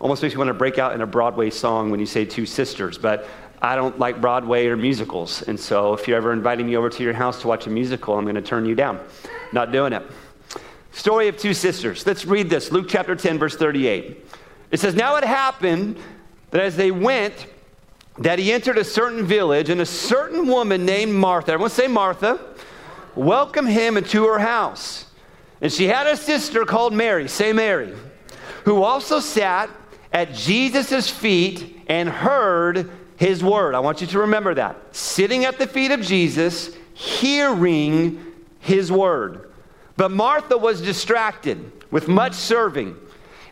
Almost 0.00 0.22
makes 0.22 0.32
you 0.32 0.38
want 0.38 0.48
to 0.48 0.54
break 0.54 0.78
out 0.78 0.94
in 0.94 1.02
a 1.02 1.06
Broadway 1.06 1.50
song 1.50 1.90
when 1.90 2.00
you 2.00 2.06
say 2.06 2.24
two 2.24 2.46
sisters, 2.46 2.96
but 2.96 3.28
I 3.60 3.76
don't 3.76 3.98
like 3.98 4.18
Broadway 4.18 4.66
or 4.66 4.76
musicals. 4.76 5.42
And 5.42 5.60
so 5.60 5.92
if 5.92 6.08
you're 6.08 6.16
ever 6.16 6.32
inviting 6.32 6.66
me 6.66 6.76
over 6.76 6.88
to 6.88 7.02
your 7.02 7.12
house 7.12 7.42
to 7.42 7.48
watch 7.48 7.66
a 7.66 7.70
musical, 7.70 8.16
I'm 8.16 8.24
going 8.24 8.34
to 8.34 8.42
turn 8.42 8.64
you 8.64 8.74
down. 8.74 8.98
Not 9.52 9.72
doing 9.72 9.92
it. 9.92 10.02
Story 10.92 11.28
of 11.28 11.36
two 11.36 11.52
sisters. 11.52 12.06
Let's 12.06 12.24
read 12.24 12.48
this 12.48 12.72
Luke 12.72 12.86
chapter 12.88 13.14
10, 13.14 13.38
verse 13.38 13.56
38. 13.56 14.26
It 14.70 14.80
says, 14.80 14.94
Now 14.94 15.16
it 15.16 15.24
happened 15.24 15.98
that 16.50 16.62
as 16.62 16.76
they 16.76 16.90
went, 16.90 17.46
that 18.18 18.38
he 18.38 18.52
entered 18.52 18.78
a 18.78 18.84
certain 18.84 19.26
village, 19.26 19.68
and 19.68 19.82
a 19.82 19.86
certain 19.86 20.46
woman 20.46 20.86
named 20.86 21.12
Martha, 21.12 21.52
everyone 21.52 21.70
say 21.70 21.88
Martha, 21.88 22.40
welcomed 23.14 23.68
him 23.68 23.98
into 23.98 24.24
her 24.24 24.38
house. 24.38 25.04
And 25.60 25.70
she 25.70 25.86
had 25.88 26.06
a 26.06 26.16
sister 26.16 26.64
called 26.64 26.94
Mary, 26.94 27.28
say 27.28 27.52
Mary, 27.52 27.94
who 28.64 28.82
also 28.82 29.20
sat 29.20 29.68
at 30.12 30.34
Jesus' 30.34 31.08
feet 31.10 31.82
and 31.86 32.08
heard 32.08 32.90
his 33.16 33.44
word. 33.44 33.74
I 33.74 33.80
want 33.80 34.00
you 34.00 34.06
to 34.08 34.20
remember 34.20 34.54
that. 34.54 34.94
Sitting 34.96 35.44
at 35.44 35.58
the 35.58 35.66
feet 35.66 35.90
of 35.90 36.00
Jesus, 36.00 36.74
hearing 36.94 38.24
his 38.60 38.90
word. 38.90 39.50
But 39.96 40.10
Martha 40.10 40.56
was 40.56 40.80
distracted 40.80 41.70
with 41.90 42.08
much 42.08 42.34
serving. 42.34 42.96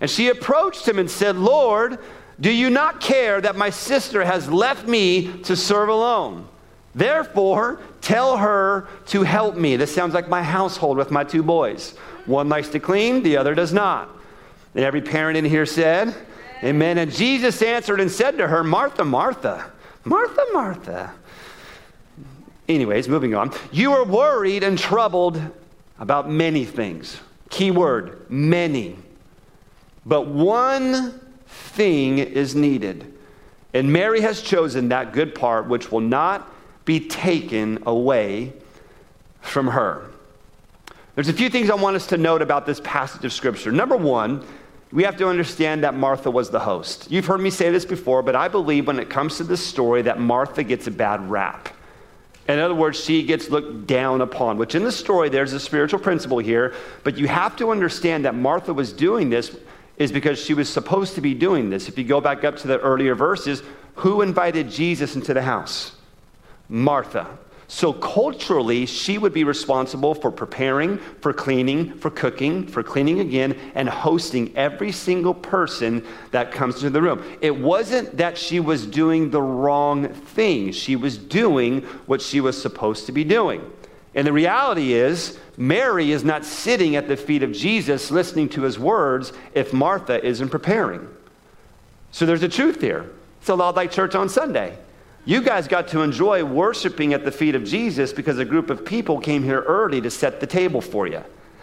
And 0.00 0.10
she 0.10 0.28
approached 0.28 0.86
him 0.86 0.98
and 0.98 1.10
said, 1.10 1.36
Lord, 1.36 1.98
do 2.40 2.50
you 2.50 2.70
not 2.70 3.00
care 3.00 3.40
that 3.40 3.56
my 3.56 3.70
sister 3.70 4.24
has 4.24 4.48
left 4.48 4.86
me 4.86 5.42
to 5.42 5.56
serve 5.56 5.88
alone? 5.88 6.48
Therefore, 6.94 7.80
tell 8.00 8.36
her 8.38 8.88
to 9.06 9.22
help 9.22 9.56
me. 9.56 9.76
This 9.76 9.94
sounds 9.94 10.14
like 10.14 10.28
my 10.28 10.42
household 10.42 10.96
with 10.96 11.10
my 11.10 11.24
two 11.24 11.42
boys. 11.42 11.96
One 12.26 12.48
likes 12.48 12.68
to 12.70 12.80
clean, 12.80 13.22
the 13.22 13.36
other 13.36 13.54
does 13.54 13.72
not. 13.72 14.08
And 14.74 14.84
every 14.84 15.02
parent 15.02 15.36
in 15.36 15.44
here 15.44 15.66
said, 15.66 16.14
Amen. 16.62 16.98
And 16.98 17.12
Jesus 17.12 17.62
answered 17.62 18.00
and 18.00 18.10
said 18.10 18.38
to 18.38 18.48
her, 18.48 18.64
Martha, 18.64 19.04
Martha, 19.04 19.70
Martha, 20.04 20.42
Martha. 20.52 21.14
Anyways, 22.68 23.08
moving 23.08 23.34
on. 23.34 23.52
You 23.72 23.92
are 23.92 24.04
worried 24.04 24.62
and 24.62 24.78
troubled 24.78 25.40
about 25.98 26.28
many 26.30 26.64
things. 26.64 27.18
Key 27.50 27.70
word, 27.70 28.26
many. 28.28 28.96
But 30.04 30.26
one 30.26 31.20
thing 31.46 32.18
is 32.18 32.54
needed. 32.54 33.14
And 33.72 33.92
Mary 33.92 34.20
has 34.20 34.42
chosen 34.42 34.88
that 34.88 35.12
good 35.12 35.34
part 35.34 35.68
which 35.68 35.92
will 35.92 36.00
not 36.00 36.52
be 36.84 37.00
taken 37.00 37.82
away 37.86 38.52
from 39.40 39.68
her. 39.68 40.10
There's 41.14 41.28
a 41.28 41.32
few 41.32 41.50
things 41.50 41.68
I 41.68 41.74
want 41.74 41.96
us 41.96 42.06
to 42.08 42.16
note 42.16 42.42
about 42.42 42.64
this 42.64 42.80
passage 42.84 43.24
of 43.24 43.32
Scripture. 43.32 43.72
Number 43.72 43.96
one, 43.96 44.46
we 44.90 45.02
have 45.02 45.16
to 45.18 45.28
understand 45.28 45.84
that 45.84 45.94
Martha 45.94 46.30
was 46.30 46.50
the 46.50 46.60
host. 46.60 47.10
You've 47.10 47.26
heard 47.26 47.40
me 47.40 47.50
say 47.50 47.70
this 47.70 47.84
before, 47.84 48.22
but 48.22 48.34
I 48.34 48.48
believe 48.48 48.86
when 48.86 48.98
it 48.98 49.10
comes 49.10 49.36
to 49.36 49.44
this 49.44 49.64
story 49.64 50.02
that 50.02 50.18
Martha 50.18 50.62
gets 50.62 50.86
a 50.86 50.90
bad 50.90 51.28
rap. 51.28 51.68
In 52.48 52.58
other 52.58 52.74
words, 52.74 52.98
she 52.98 53.22
gets 53.22 53.50
looked 53.50 53.86
down 53.86 54.22
upon, 54.22 54.56
which 54.56 54.74
in 54.74 54.82
the 54.82 54.92
story 54.92 55.28
there's 55.28 55.52
a 55.52 55.60
spiritual 55.60 56.00
principle 56.00 56.38
here, 56.38 56.74
but 57.04 57.18
you 57.18 57.28
have 57.28 57.56
to 57.56 57.70
understand 57.70 58.24
that 58.24 58.34
Martha 58.34 58.72
was 58.72 58.92
doing 58.92 59.28
this 59.28 59.54
is 59.98 60.10
because 60.10 60.42
she 60.42 60.54
was 60.54 60.68
supposed 60.68 61.14
to 61.16 61.20
be 61.20 61.34
doing 61.34 61.68
this. 61.68 61.88
If 61.88 61.98
you 61.98 62.04
go 62.04 62.20
back 62.20 62.44
up 62.44 62.56
to 62.58 62.68
the 62.68 62.78
earlier 62.80 63.14
verses, 63.14 63.62
who 63.96 64.22
invited 64.22 64.70
Jesus 64.70 65.14
into 65.14 65.34
the 65.34 65.42
house? 65.42 65.92
Martha. 66.70 67.26
So, 67.70 67.92
culturally, 67.92 68.86
she 68.86 69.18
would 69.18 69.34
be 69.34 69.44
responsible 69.44 70.14
for 70.14 70.30
preparing, 70.30 70.96
for 71.20 71.34
cleaning, 71.34 71.92
for 71.98 72.08
cooking, 72.08 72.66
for 72.66 72.82
cleaning 72.82 73.20
again, 73.20 73.58
and 73.74 73.86
hosting 73.86 74.56
every 74.56 74.90
single 74.90 75.34
person 75.34 76.02
that 76.30 76.50
comes 76.50 76.76
into 76.76 76.88
the 76.88 77.02
room. 77.02 77.22
It 77.42 77.54
wasn't 77.54 78.16
that 78.16 78.38
she 78.38 78.58
was 78.58 78.86
doing 78.86 79.30
the 79.30 79.42
wrong 79.42 80.08
thing, 80.08 80.72
she 80.72 80.96
was 80.96 81.18
doing 81.18 81.82
what 82.06 82.22
she 82.22 82.40
was 82.40 82.60
supposed 82.60 83.04
to 83.04 83.12
be 83.12 83.22
doing. 83.22 83.70
And 84.14 84.26
the 84.26 84.32
reality 84.32 84.94
is, 84.94 85.38
Mary 85.58 86.10
is 86.10 86.24
not 86.24 86.46
sitting 86.46 86.96
at 86.96 87.06
the 87.06 87.18
feet 87.18 87.42
of 87.42 87.52
Jesus 87.52 88.10
listening 88.10 88.48
to 88.50 88.62
his 88.62 88.78
words 88.78 89.34
if 89.52 89.74
Martha 89.74 90.24
isn't 90.24 90.48
preparing. 90.48 91.06
So 92.12 92.24
there's 92.24 92.42
a 92.42 92.48
truth 92.48 92.80
here. 92.80 93.10
It's 93.40 93.50
a 93.50 93.54
like 93.54 93.92
church 93.92 94.14
on 94.14 94.30
Sunday. 94.30 94.78
You 95.28 95.42
guys 95.42 95.68
got 95.68 95.88
to 95.88 96.00
enjoy 96.00 96.42
worshiping 96.42 97.12
at 97.12 97.22
the 97.22 97.30
feet 97.30 97.54
of 97.54 97.62
Jesus 97.62 98.14
because 98.14 98.38
a 98.38 98.46
group 98.46 98.70
of 98.70 98.82
people 98.82 99.20
came 99.20 99.42
here 99.42 99.60
early 99.60 100.00
to 100.00 100.10
set 100.10 100.40
the 100.40 100.46
table 100.46 100.80
for 100.80 101.06
you. 101.06 101.22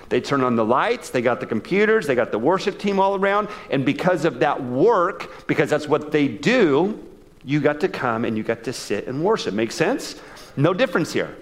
They 0.10 0.22
turned 0.22 0.44
on 0.44 0.56
the 0.56 0.64
lights, 0.64 1.10
they 1.10 1.24
got 1.24 1.40
the 1.40 1.48
computers, 1.48 2.06
they 2.06 2.14
got 2.14 2.32
the 2.32 2.38
worship 2.38 2.78
team 2.78 3.00
all 3.00 3.16
around, 3.16 3.48
and 3.72 3.84
because 3.84 4.24
of 4.24 4.42
that 4.42 4.64
work, 4.64 5.48
because 5.48 5.68
that's 5.72 5.88
what 5.88 6.12
they 6.12 6.28
do, 6.28 7.04
you 7.44 7.60
got 7.60 7.80
to 7.80 7.88
come 7.88 8.24
and 8.24 8.38
you 8.38 8.44
got 8.44 8.64
to 8.66 8.72
sit 8.72 9.08
and 9.08 9.24
worship. 9.24 9.56
Make 9.56 9.72
sense? 9.72 10.22
No 10.56 10.72
difference 10.72 11.12
here. 11.12 11.36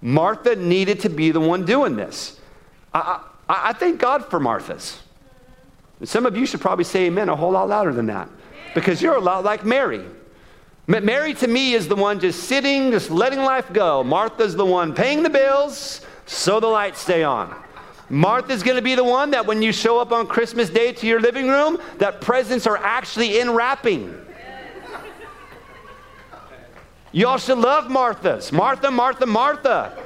Martha 0.00 0.56
needed 0.56 1.00
to 1.00 1.10
be 1.10 1.30
the 1.30 1.40
one 1.40 1.66
doing 1.66 1.94
this. 1.94 2.40
I, 2.94 3.20
I, 3.50 3.68
I 3.68 3.72
thank 3.74 4.00
God 4.00 4.24
for 4.30 4.40
Marthas. 4.40 4.96
Some 6.04 6.24
of 6.24 6.38
you 6.38 6.46
should 6.46 6.62
probably 6.62 6.84
say 6.84 7.04
amen 7.04 7.28
a 7.28 7.36
whole 7.36 7.52
lot 7.52 7.68
louder 7.68 7.92
than 7.92 8.06
that 8.06 8.30
because 8.74 9.02
you're 9.02 9.16
a 9.16 9.20
lot 9.20 9.44
like 9.44 9.66
Mary. 9.66 10.06
Mary 10.86 11.34
to 11.34 11.48
me 11.48 11.74
is 11.74 11.88
the 11.88 11.96
one 11.96 12.20
just 12.20 12.44
sitting, 12.44 12.92
just 12.92 13.10
letting 13.10 13.40
life 13.40 13.72
go. 13.72 14.04
Martha's 14.04 14.54
the 14.54 14.64
one 14.64 14.94
paying 14.94 15.22
the 15.22 15.30
bills 15.30 16.00
so 16.26 16.60
the 16.60 16.66
lights 16.66 17.00
stay 17.00 17.24
on. 17.24 17.54
Martha's 18.08 18.62
going 18.62 18.76
to 18.76 18.82
be 18.82 18.94
the 18.94 19.02
one 19.02 19.32
that 19.32 19.46
when 19.46 19.62
you 19.62 19.72
show 19.72 19.98
up 19.98 20.12
on 20.12 20.28
Christmas 20.28 20.70
Day 20.70 20.92
to 20.92 21.06
your 21.06 21.20
living 21.20 21.48
room, 21.48 21.78
that 21.98 22.20
presents 22.20 22.66
are 22.66 22.76
actually 22.76 23.40
in 23.40 23.50
wrapping. 23.50 24.14
Y'all 27.10 27.38
should 27.38 27.58
love 27.58 27.90
Martha's. 27.90 28.52
Martha, 28.52 28.90
Martha, 28.90 29.26
Martha. 29.26 29.96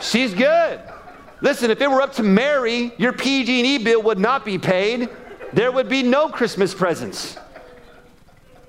She's 0.00 0.32
good. 0.32 0.80
Listen, 1.40 1.70
if 1.70 1.80
it 1.80 1.90
were 1.90 2.02
up 2.02 2.12
to 2.14 2.22
Mary, 2.22 2.92
your 2.98 3.12
PG&E 3.12 3.78
bill 3.78 4.02
would 4.02 4.18
not 4.18 4.44
be 4.44 4.58
paid. 4.58 5.08
There 5.52 5.72
would 5.72 5.88
be 5.88 6.02
no 6.02 6.28
Christmas 6.28 6.72
presents. 6.72 7.36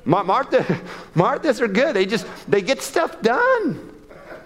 Martha, 0.06 0.64
Marthas 1.16 1.60
are 1.62 1.68
good. 1.68 1.96
They 1.96 2.06
just 2.06 2.28
they 2.48 2.62
get 2.62 2.82
stuff 2.82 3.22
done. 3.22 3.92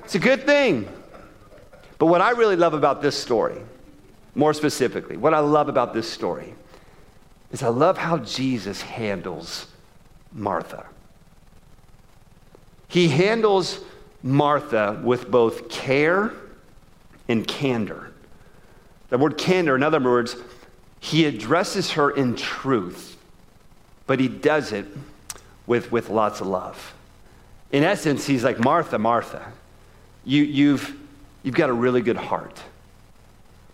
It's 0.03 0.15
a 0.15 0.19
good 0.19 0.45
thing. 0.45 0.87
But 1.97 2.05
what 2.05 2.21
I 2.21 2.31
really 2.31 2.55
love 2.55 2.73
about 2.73 3.01
this 3.01 3.17
story, 3.17 3.57
more 4.33 4.53
specifically, 4.53 5.17
what 5.17 5.33
I 5.33 5.39
love 5.39 5.67
about 5.67 5.93
this 5.93 6.09
story 6.09 6.55
is 7.51 7.61
I 7.61 7.67
love 7.67 7.97
how 7.97 8.19
Jesus 8.19 8.81
handles 8.81 9.67
Martha. 10.31 10.85
He 12.87 13.09
handles 13.09 13.81
Martha 14.23 14.99
with 15.03 15.29
both 15.29 15.69
care 15.69 16.31
and 17.27 17.47
candor. 17.47 18.11
The 19.09 19.17
word 19.17 19.37
candor, 19.37 19.75
in 19.75 19.83
other 19.83 19.99
words, 19.99 20.35
he 20.99 21.25
addresses 21.25 21.91
her 21.91 22.11
in 22.11 22.35
truth, 22.35 23.17
but 24.07 24.19
he 24.19 24.27
does 24.27 24.71
it 24.71 24.85
with, 25.69 25.91
with 25.91 26.09
lots 26.09 26.41
of 26.41 26.47
love. 26.47 26.95
In 27.71 27.83
essence, 27.83 28.25
he's 28.25 28.43
like, 28.43 28.57
Martha, 28.57 28.97
Martha, 28.97 29.53
you, 30.25 30.43
you've, 30.43 30.97
you've 31.43 31.53
got 31.53 31.69
a 31.69 31.73
really 31.73 32.01
good 32.01 32.17
heart. 32.17 32.59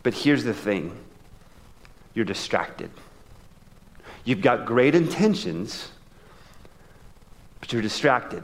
But 0.04 0.14
here's 0.14 0.44
the 0.44 0.54
thing 0.54 0.96
you're 2.14 2.26
distracted. 2.26 2.92
You've 4.26 4.42
got 4.42 4.66
great 4.66 4.94
intentions, 4.94 5.90
but 7.62 7.72
you're 7.72 7.82
distracted. 7.82 8.44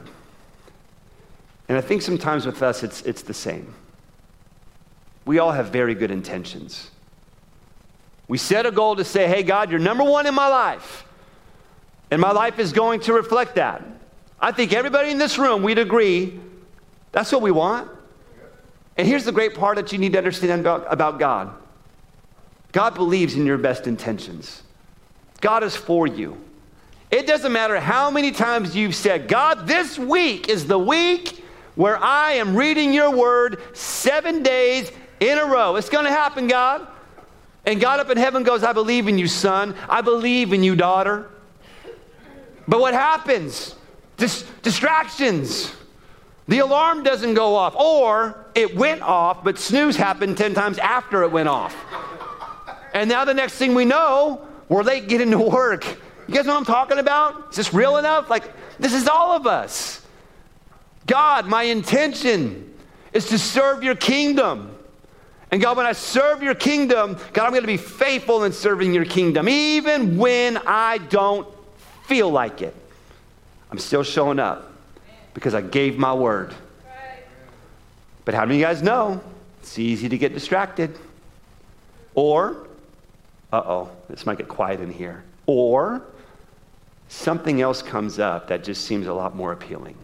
And 1.68 1.76
I 1.76 1.82
think 1.82 2.00
sometimes 2.00 2.46
with 2.46 2.62
us, 2.62 2.82
it's, 2.82 3.02
it's 3.02 3.20
the 3.20 3.34
same. 3.34 3.74
We 5.26 5.38
all 5.38 5.52
have 5.52 5.66
very 5.66 5.94
good 5.94 6.10
intentions. 6.10 6.90
We 8.28 8.38
set 8.38 8.64
a 8.64 8.70
goal 8.70 8.96
to 8.96 9.04
say, 9.04 9.28
hey, 9.28 9.42
God, 9.42 9.70
you're 9.70 9.78
number 9.78 10.04
one 10.04 10.26
in 10.26 10.34
my 10.34 10.48
life. 10.48 11.04
And 12.12 12.20
my 12.20 12.30
life 12.30 12.58
is 12.58 12.74
going 12.74 13.00
to 13.00 13.14
reflect 13.14 13.54
that. 13.54 13.82
I 14.38 14.52
think 14.52 14.74
everybody 14.74 15.10
in 15.10 15.16
this 15.16 15.38
room, 15.38 15.62
we'd 15.62 15.78
agree 15.78 16.38
that's 17.10 17.32
what 17.32 17.40
we 17.40 17.50
want. 17.50 17.88
And 18.98 19.08
here's 19.08 19.24
the 19.24 19.32
great 19.32 19.54
part 19.54 19.76
that 19.76 19.92
you 19.92 19.98
need 19.98 20.12
to 20.12 20.18
understand 20.18 20.60
about, 20.60 20.84
about 20.92 21.18
God 21.18 21.54
God 22.70 22.94
believes 22.94 23.34
in 23.34 23.46
your 23.46 23.56
best 23.56 23.86
intentions, 23.86 24.62
God 25.40 25.64
is 25.64 25.74
for 25.74 26.06
you. 26.06 26.36
It 27.10 27.26
doesn't 27.26 27.50
matter 27.50 27.80
how 27.80 28.10
many 28.10 28.30
times 28.30 28.76
you've 28.76 28.94
said, 28.94 29.26
God, 29.26 29.66
this 29.66 29.98
week 29.98 30.50
is 30.50 30.66
the 30.66 30.78
week 30.78 31.42
where 31.76 31.96
I 31.96 32.32
am 32.32 32.54
reading 32.54 32.92
your 32.92 33.10
word 33.10 33.58
seven 33.72 34.42
days 34.42 34.92
in 35.18 35.38
a 35.38 35.46
row. 35.46 35.76
It's 35.76 35.88
going 35.88 36.04
to 36.04 36.10
happen, 36.10 36.46
God. 36.46 36.86
And 37.64 37.80
God 37.80 38.00
up 38.00 38.10
in 38.10 38.18
heaven 38.18 38.42
goes, 38.42 38.62
I 38.62 38.74
believe 38.74 39.08
in 39.08 39.16
you, 39.16 39.28
son. 39.28 39.74
I 39.88 40.02
believe 40.02 40.52
in 40.52 40.62
you, 40.62 40.76
daughter. 40.76 41.30
But 42.66 42.80
what 42.80 42.94
happens? 42.94 43.74
Dis- 44.16 44.44
distractions. 44.62 45.72
The 46.48 46.58
alarm 46.58 47.02
doesn't 47.02 47.34
go 47.34 47.54
off, 47.54 47.74
or 47.76 48.46
it 48.54 48.76
went 48.76 49.02
off, 49.02 49.44
but 49.44 49.58
snooze 49.58 49.96
happened 49.96 50.36
10 50.36 50.54
times 50.54 50.78
after 50.78 51.22
it 51.22 51.30
went 51.30 51.48
off. 51.48 51.74
And 52.94 53.08
now 53.08 53.24
the 53.24 53.34
next 53.34 53.54
thing 53.54 53.74
we 53.74 53.84
know, 53.84 54.46
we're 54.68 54.82
late 54.82 55.08
getting 55.08 55.30
to 55.30 55.38
work. 55.38 55.86
You 56.28 56.34
guys 56.34 56.46
know 56.46 56.52
what 56.52 56.60
I'm 56.60 56.64
talking 56.64 56.98
about? 56.98 57.50
Is 57.50 57.56
this 57.56 57.74
real 57.74 57.96
enough? 57.96 58.28
Like, 58.28 58.52
this 58.78 58.92
is 58.92 59.08
all 59.08 59.32
of 59.32 59.46
us. 59.46 60.04
God, 61.06 61.46
my 61.46 61.64
intention 61.64 62.74
is 63.12 63.26
to 63.26 63.38
serve 63.38 63.82
your 63.82 63.94
kingdom. 63.94 64.76
And 65.50 65.60
God, 65.60 65.76
when 65.76 65.86
I 65.86 65.92
serve 65.92 66.42
your 66.42 66.54
kingdom, 66.54 67.18
God, 67.32 67.44
I'm 67.44 67.50
going 67.50 67.62
to 67.62 67.66
be 67.66 67.76
faithful 67.76 68.44
in 68.44 68.52
serving 68.52 68.94
your 68.94 69.04
kingdom, 69.04 69.48
even 69.48 70.16
when 70.16 70.56
I 70.58 70.98
don't 70.98 71.46
feel 72.06 72.30
like 72.30 72.62
it, 72.62 72.74
I'm 73.70 73.78
still 73.78 74.02
showing 74.02 74.38
up 74.38 74.72
because 75.34 75.54
I 75.54 75.60
gave 75.60 75.98
my 75.98 76.12
word. 76.12 76.54
But 78.24 78.34
how 78.34 78.42
many 78.42 78.56
of 78.56 78.60
you 78.60 78.66
guys 78.66 78.82
know 78.82 79.20
it's 79.60 79.78
easy 79.78 80.08
to 80.08 80.18
get 80.18 80.34
distracted? 80.34 80.96
Or, 82.14 82.68
uh 83.52 83.62
oh, 83.64 83.90
this 84.08 84.26
might 84.26 84.38
get 84.38 84.48
quiet 84.48 84.80
in 84.80 84.92
here. 84.92 85.24
Or 85.46 86.02
something 87.08 87.60
else 87.60 87.82
comes 87.82 88.18
up 88.18 88.48
that 88.48 88.64
just 88.64 88.84
seems 88.84 89.06
a 89.06 89.12
lot 89.12 89.34
more 89.34 89.52
appealing. 89.52 89.96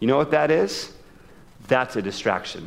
You 0.00 0.08
know 0.08 0.16
what 0.16 0.30
that 0.32 0.50
is? 0.50 0.92
That's 1.68 1.96
a 1.96 2.02
distraction. 2.02 2.66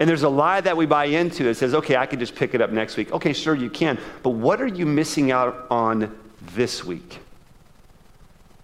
And 0.00 0.08
there's 0.08 0.22
a 0.22 0.30
lie 0.30 0.62
that 0.62 0.78
we 0.78 0.86
buy 0.86 1.04
into 1.04 1.44
that 1.44 1.56
says, 1.56 1.74
okay, 1.74 1.94
I 1.94 2.06
can 2.06 2.18
just 2.18 2.34
pick 2.34 2.54
it 2.54 2.62
up 2.62 2.70
next 2.70 2.96
week. 2.96 3.12
Okay, 3.12 3.34
sure, 3.34 3.54
you 3.54 3.68
can. 3.68 3.98
But 4.22 4.30
what 4.30 4.62
are 4.62 4.66
you 4.66 4.86
missing 4.86 5.30
out 5.30 5.66
on 5.70 6.18
this 6.54 6.82
week? 6.82 7.18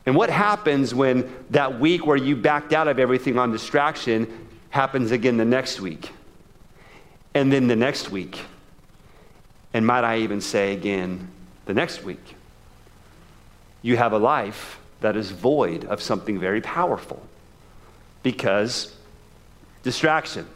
And 0.07 0.17
what 0.17 0.31
happens 0.31 0.95
when 0.95 1.31
that 1.51 1.79
week 1.79 2.07
where 2.07 2.17
you 2.17 2.37
backed 2.37 2.73
out 2.73 2.89
of 2.89 2.99
everything 2.99 3.39
on 3.39 3.53
distraction 3.53 4.49
happens 4.71 5.11
again 5.11 5.37
the 5.37 5.45
next 5.45 5.79
week? 5.79 6.11
And 7.35 7.53
then 7.53 7.67
the 7.67 7.77
next 7.77 8.11
week. 8.11 8.41
And 9.75 9.87
might 9.87 10.05
I 10.05 10.19
even 10.21 10.41
say 10.41 10.73
again, 10.73 11.29
the 11.67 11.75
next 11.75 12.03
week? 12.03 12.35
You 13.83 13.99
have 13.99 14.15
a 14.15 14.19
life 14.19 14.79
that 15.01 15.17
is 15.17 15.33
void 15.33 15.85
of 15.85 16.01
something 16.01 16.41
very 16.41 16.63
powerful 16.63 17.23
because 18.23 18.97
distraction. 19.83 20.47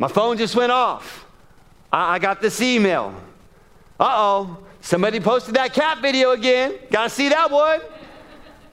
My 0.00 0.08
phone 0.08 0.38
just 0.38 0.56
went 0.56 0.72
off. 0.72 1.26
I, 1.92 2.14
I 2.14 2.18
got 2.18 2.40
this 2.40 2.62
email. 2.62 3.14
Uh 4.00 4.08
oh, 4.08 4.58
somebody 4.80 5.20
posted 5.20 5.56
that 5.56 5.74
cat 5.74 6.00
video 6.00 6.30
again. 6.30 6.78
Gotta 6.90 7.10
see 7.10 7.28
that 7.28 7.50
one. 7.50 7.82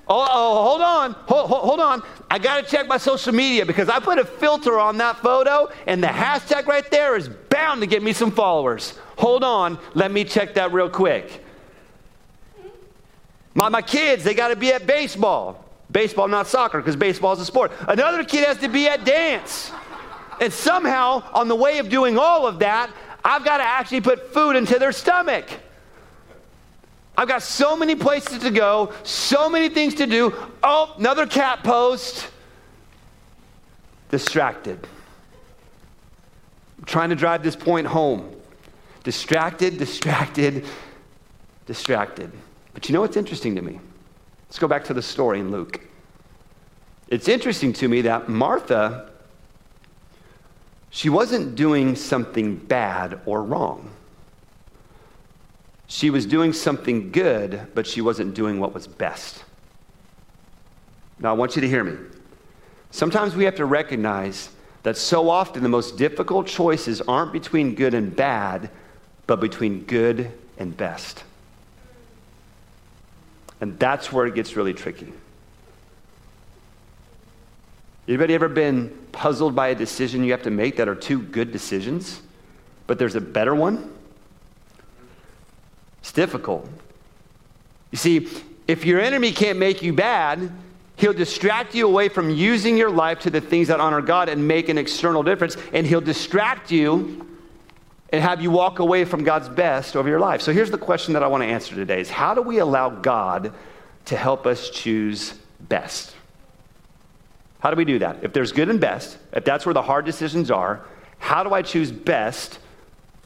Oh, 0.07 0.25
oh 0.31 0.63
hold 0.63 0.81
on. 0.81 1.12
Hold, 1.27 1.50
hold, 1.50 1.79
on. 1.81 2.01
I 2.31 2.39
got 2.39 2.63
to 2.63 2.72
check 2.72 2.88
my 2.88 2.98
social 2.98 3.34
media 3.34 3.65
because 3.65 3.89
I 3.89 4.00
put 4.00 4.17
a 4.19 4.24
filter 4.24 4.79
on 4.79 4.98
that 5.00 5.17
photo, 5.17 5.69
and 5.86 6.01
the 6.01 6.07
hashtag 6.07 6.65
right 6.65 6.89
there 6.89 7.17
is 7.17 7.27
bound 7.27 7.81
to 7.81 7.88
get 7.88 8.01
me 8.01 8.13
some 8.13 8.31
followers. 8.31 8.98
Hold 9.17 9.43
on. 9.43 9.77
Let 9.96 10.13
me 10.13 10.24
check 10.24 10.53
that 10.53 10.72
real 10.72 10.89
quick. 10.89 11.43
My, 13.53 13.67
my 13.67 13.81
kids, 13.81 14.24
they 14.24 14.34
got 14.34 14.48
to 14.48 14.55
be 14.55 14.72
at 14.72 14.88
baseball. 14.88 15.65
Baseball, 15.91 16.29
not 16.29 16.48
soccer, 16.48 16.77
because 16.77 16.96
baseball 16.96 17.34
is 17.34 17.41
a 17.41 17.46
sport. 17.46 17.74
Another 17.81 18.24
kid 18.24 18.46
has 18.46 18.60
to 18.60 18.69
be 18.69 18.88
at 18.88 19.03
dance. 19.03 19.74
And 20.39 20.53
somehow, 20.53 21.24
on 21.34 21.48
the 21.48 21.56
way 21.56 21.79
of 21.79 21.89
doing 21.89 22.17
all 22.17 22.48
of 22.48 22.60
that, 22.60 22.91
I've 23.24 23.44
got 23.44 23.58
to 23.58 23.63
actually 23.63 24.01
put 24.01 24.34
food 24.34 24.56
into 24.56 24.79
their 24.79 24.91
stomach. 24.91 25.46
I've 27.17 27.27
got 27.27 27.41
so 27.41 27.75
many 27.75 27.96
places 27.96 28.39
to 28.39 28.51
go, 28.51 28.94
so 29.03 29.50
many 29.50 29.70
things 29.70 29.96
to 29.96 30.06
do. 30.06 30.34
Oh, 30.63 30.94
another 30.98 31.25
cat 31.25 31.63
post. 31.63 32.29
Distracted. 34.10 34.88
I'm 36.77 36.86
trying 36.86 37.10
to 37.10 37.15
drive 37.15 37.41
this 37.41 37.56
point 37.56 37.88
home. 37.88 38.36
Distracted, 39.03 39.79
distracted, 39.79 40.65
distracted. 41.65 42.32
But 42.74 42.88
you 42.88 42.94
know 42.94 43.01
what's 43.01 43.17
interesting 43.17 43.56
to 43.56 43.62
me? 43.63 43.79
Let's 44.48 44.60
go 44.60 44.67
back 44.67 44.84
to 44.86 44.94
the 44.94 45.01
story 45.01 45.39
in 45.39 45.50
Luke. 45.50 45.82
It's 47.08 47.27
interesting 47.27 47.74
to 47.74 47.88
me 47.88 48.01
that 48.01 48.29
Martha, 48.29 49.12
she 50.98 51.10
wasn't 51.10 51.54
doing 51.54 51.96
something 51.96 52.56
bad 52.56 53.20
or 53.27 53.44
wrong. 53.44 53.88
She 55.86 56.10
was 56.10 56.25
doing 56.25 56.54
something 56.54 57.12
good, 57.12 57.68
but 57.75 57.86
she 57.86 58.01
wasn't 58.01 58.34
doing 58.34 58.60
what 58.60 58.74
was 58.74 58.88
best. 58.88 59.44
Now, 61.20 61.30
I 61.30 61.34
want 61.34 61.56
you 61.56 61.62
to 61.62 61.70
hear 61.70 61.84
me. 61.84 61.98
Sometimes 62.89 63.36
we 63.36 63.44
have 63.44 63.54
to 63.58 63.66
recognize 63.66 64.50
that 64.82 64.98
so 64.98 65.30
often 65.30 65.62
the 65.62 65.70
most 65.70 65.98
difficult 65.98 66.48
choices 66.48 67.00
aren't 67.01 67.32
between 67.32 67.75
good 67.75 67.94
and 67.94 68.16
bad, 68.16 68.72
but 69.27 69.39
between 69.39 69.84
good 69.84 70.32
and 70.58 70.75
best. 70.75 71.24
And 73.62 73.77
that's 73.77 74.12
where 74.12 74.25
it 74.25 74.34
gets 74.34 74.56
really 74.56 74.74
tricky. 74.74 75.13
Anybody 78.07 78.33
ever 78.33 78.47
been 78.47 78.89
puzzled 79.11 79.55
by 79.55 79.69
a 79.69 79.75
decision 79.75 80.23
you 80.23 80.31
have 80.31 80.43
to 80.43 80.51
make 80.51 80.77
that 80.77 80.87
are 80.87 80.95
two 80.95 81.21
good 81.21 81.51
decisions, 81.51 82.21
but 82.85 82.97
there's 82.97 83.15
a 83.15 83.21
better 83.21 83.53
one? 83.53 83.93
It's 85.99 86.13
difficult. 86.13 86.69
You 87.91 87.97
see, 87.97 88.29
if 88.67 88.85
your 88.85 89.01
enemy 89.01 89.31
can't 89.31 89.59
make 89.59 89.81
you 89.81 89.91
bad, 89.91 90.51
he'll 90.95 91.13
distract 91.13 91.75
you 91.75 91.87
away 91.87 92.09
from 92.09 92.29
using 92.29 92.77
your 92.77 92.89
life 92.89 93.19
to 93.19 93.29
the 93.29 93.41
things 93.41 93.67
that 93.67 93.79
honor 93.79 94.01
God 94.01 94.29
and 94.29 94.47
make 94.47 94.69
an 94.69 94.77
external 94.77 95.23
difference, 95.23 95.57
and 95.73 95.85
he'll 95.85 96.01
distract 96.01 96.71
you 96.71 97.25
and 98.11 98.21
have 98.21 98.41
you 98.41 98.51
walk 98.51 98.79
away 98.79 99.03
from 99.03 99.23
God's 99.23 99.49
best 99.49 99.97
over 99.97 100.07
your 100.07 100.19
life. 100.19 100.41
So 100.41 100.53
here's 100.53 100.71
the 100.71 100.77
question 100.77 101.13
that 101.13 101.23
I 101.23 101.27
want 101.27 101.43
to 101.43 101.47
answer 101.47 101.75
today 101.75 101.99
is 101.99 102.09
how 102.09 102.33
do 102.33 102.41
we 102.41 102.59
allow 102.59 102.89
God 102.89 103.53
to 104.05 104.15
help 104.15 104.45
us 104.45 104.69
choose 104.69 105.33
best? 105.59 106.13
How 107.59 107.71
do 107.71 107.75
we 107.75 107.85
do 107.85 107.99
that? 107.99 108.23
If 108.23 108.33
there's 108.33 108.51
good 108.51 108.69
and 108.69 108.79
best, 108.79 109.17
if 109.33 109.43
that's 109.43 109.65
where 109.65 109.73
the 109.73 109.81
hard 109.81 110.05
decisions 110.05 110.51
are, 110.51 110.85
how 111.19 111.43
do 111.43 111.53
I 111.53 111.61
choose 111.61 111.91
best 111.91 112.59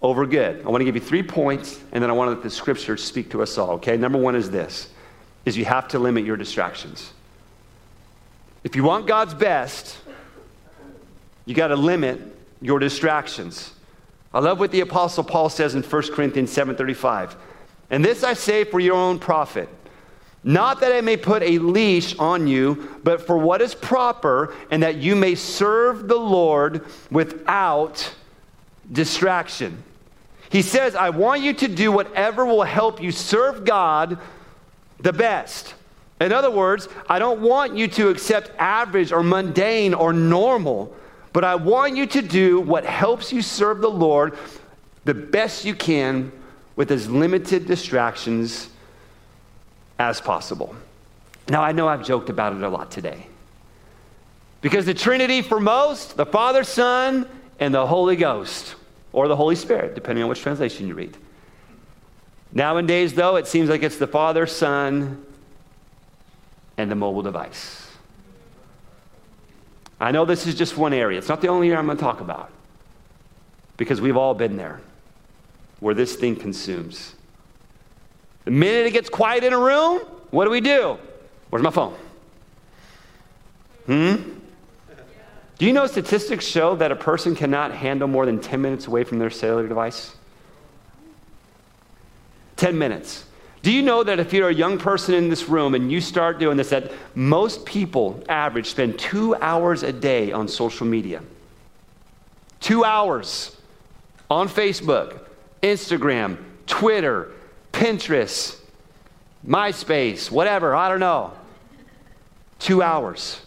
over 0.01 0.25
good? 0.25 0.65
I 0.65 0.69
want 0.69 0.81
to 0.81 0.85
give 0.85 0.95
you 0.95 1.01
three 1.01 1.23
points, 1.23 1.79
and 1.91 2.01
then 2.01 2.09
I 2.09 2.13
want 2.13 2.29
to 2.29 2.35
let 2.35 2.43
the 2.43 2.50
scripture 2.50 2.97
speak 2.97 3.29
to 3.31 3.41
us 3.41 3.57
all, 3.57 3.71
okay? 3.71 3.97
Number 3.97 4.17
one 4.17 4.35
is 4.35 4.50
this, 4.50 4.89
is 5.45 5.57
you 5.57 5.65
have 5.65 5.88
to 5.89 6.00
limit 6.00 6.25
your 6.25 6.38
distractions. 6.38 7.11
If 8.63 8.75
you 8.75 8.83
want 8.83 9.07
God's 9.07 9.33
best, 9.33 9.97
you 11.45 11.55
got 11.55 11.67
to 11.67 11.75
limit 11.75 12.21
your 12.61 12.79
distractions. 12.79 13.73
I 14.33 14.39
love 14.39 14.59
what 14.59 14.71
the 14.71 14.81
apostle 14.81 15.23
Paul 15.23 15.50
says 15.50 15.75
in 15.75 15.83
1 15.83 16.01
Corinthians 16.13 16.51
7:35. 16.55 17.35
And 17.89 18.05
this 18.05 18.23
I 18.23 18.33
say 18.33 18.63
for 18.63 18.79
your 18.79 18.95
own 18.95 19.19
profit, 19.19 19.67
not 20.43 20.79
that 20.79 20.91
I 20.91 21.01
may 21.01 21.17
put 21.17 21.43
a 21.43 21.60
leash 21.60 22.17
on 22.17 22.48
you, 22.48 23.00
but 23.03 23.25
for 23.27 23.38
what 23.38 23.62
is 23.62 23.75
proper, 23.75 24.55
and 24.71 24.81
that 24.81 24.98
you 24.98 25.15
may 25.15 25.36
serve 25.36 26.07
the 26.07 26.17
Lord 26.17 26.86
without 27.12 28.13
distraction. 28.91 29.83
He 30.50 30.62
says, 30.62 30.95
I 30.95 31.12
want 31.12 31.41
you 31.41 31.53
to 31.53 31.67
do 31.67 31.91
whatever 31.91 32.45
will 32.45 32.63
help 32.63 33.01
you 33.01 33.12
serve 33.12 33.65
God 33.65 34.17
the 35.00 35.13
best. 35.13 35.75
In 36.19 36.31
other 36.31 36.51
words, 36.51 36.88
I 37.07 37.19
don't 37.19 37.41
want 37.41 37.75
you 37.75 37.88
to 37.89 38.10
accept 38.10 38.51
average 38.60 39.11
or 39.11 39.24
mundane 39.24 39.94
or 39.94 40.11
normal, 40.11 40.96
but 41.33 41.44
I 41.44 41.55
want 41.55 41.96
you 41.96 42.05
to 42.07 42.22
do 42.22 42.59
what 42.59 42.85
helps 42.85 43.31
you 43.31 43.42
serve 43.42 43.81
the 43.81 43.89
Lord 43.89 44.37
the 45.03 45.13
best 45.13 45.66
you 45.66 45.74
can 45.74 46.31
with 46.75 46.92
as 46.92 47.09
limited 47.09 47.66
distractions 47.66 48.70
as 50.01 50.20
possible. 50.20 50.75
Now, 51.48 51.61
I 51.61 51.72
know 51.72 51.87
I've 51.87 52.03
joked 52.03 52.29
about 52.29 52.53
it 52.53 52.64
a 52.64 52.70
lot 52.70 52.90
today. 52.90 53.27
Because 54.61 54.85
the 54.85 54.94
Trinity, 54.94 55.42
for 55.42 55.59
most, 55.59 56.18
the 56.18 56.25
Father, 56.25 56.64
Son, 56.64 57.27
and 57.59 57.74
the 57.74 57.85
Holy 57.85 58.16
Ghost, 58.16 58.75
or 59.14 59.27
the 59.27 59.35
Holy 59.35 59.55
Spirit, 59.55 59.94
depending 59.94 60.24
on 60.24 60.29
which 60.29 60.42
translation 60.42 60.87
you 60.87 60.96
read. 60.96 61.16
Nowadays, 62.51 63.14
though, 63.14 63.35
it 63.35 63.48
seems 63.48 63.70
like 63.70 63.83
it's 63.83 63.98
the 63.98 64.07
Father, 64.07 64.48
Son, 64.48 65.24
and 66.77 66.90
the 66.90 66.96
mobile 66.96 67.22
device. 67.22 67.87
I 70.00 70.11
know 70.11 70.25
this 70.25 70.48
is 70.48 70.55
just 70.55 70.77
one 70.77 70.94
area. 70.94 71.20
It's 71.20 71.29
not 71.29 71.42
the 71.42 71.48
only 71.48 71.68
area 71.68 71.79
I'm 71.79 71.85
going 71.85 71.98
to 71.98 72.03
talk 72.03 72.22
about. 72.22 72.51
Because 73.77 74.01
we've 74.01 74.18
all 74.18 74.33
been 74.33 74.57
there 74.57 74.81
where 75.79 75.94
this 75.94 76.16
thing 76.16 76.35
consumes. 76.35 77.14
The 78.46 78.51
minute 78.51 78.88
it 78.88 78.92
gets 78.92 79.10
quiet 79.10 79.44
in 79.44 79.54
a 79.54 79.60
room, 79.60 80.00
what 80.32 80.46
do 80.46 80.51
we 80.51 80.62
do? 80.62 80.98
Where's 81.50 81.64
my 81.64 81.72
phone? 81.72 81.96
Hmm? 83.86 84.16
Do 85.58 85.68
you 85.68 85.74
know 85.74 85.86
statistics 85.86 86.46
show 86.46 86.75
that 86.77 86.92
a 86.92 86.96
person 86.96 87.36
cannot 87.36 87.72
handle 87.72 88.08
more 88.08 88.25
than 88.25 88.40
10 88.40 88.62
minutes 88.62 88.88
away 88.88 89.04
from 89.04 89.20
their 89.20 89.30
cellular 89.30 89.68
device? 89.68 90.16
10 92.56 92.77
minutes. 92.77 93.25
Do 93.62 93.72
you 93.72 93.84
know 93.84 94.04
that 94.04 94.20
if 94.20 94.34
you're 94.34 94.50
a 94.50 94.54
young 94.54 94.80
person 94.80 95.14
in 95.14 95.30
this 95.30 95.48
room 95.48 95.75
and 95.75 95.92
you 95.92 96.01
start 96.01 96.40
doing 96.40 96.58
this, 96.58 96.70
that 96.70 96.92
most 97.14 97.64
people, 97.66 98.24
average, 98.27 98.72
spend 98.72 98.98
two 98.98 99.36
hours 99.36 99.84
a 99.84 99.94
day 99.94 100.32
on 100.32 100.48
social 100.48 100.88
media? 100.88 101.22
Two 102.60 102.84
hours 102.84 103.56
on 104.32 104.48
Facebook, 104.48 105.20
Instagram, 105.62 106.38
Twitter, 106.66 107.32
Pinterest, 107.72 108.60
MySpace, 109.46 110.29
whatever, 110.29 110.75
I 110.75 110.90
don't 110.90 111.00
know. 111.00 111.34
Two 112.60 112.81
hours. 112.81 113.42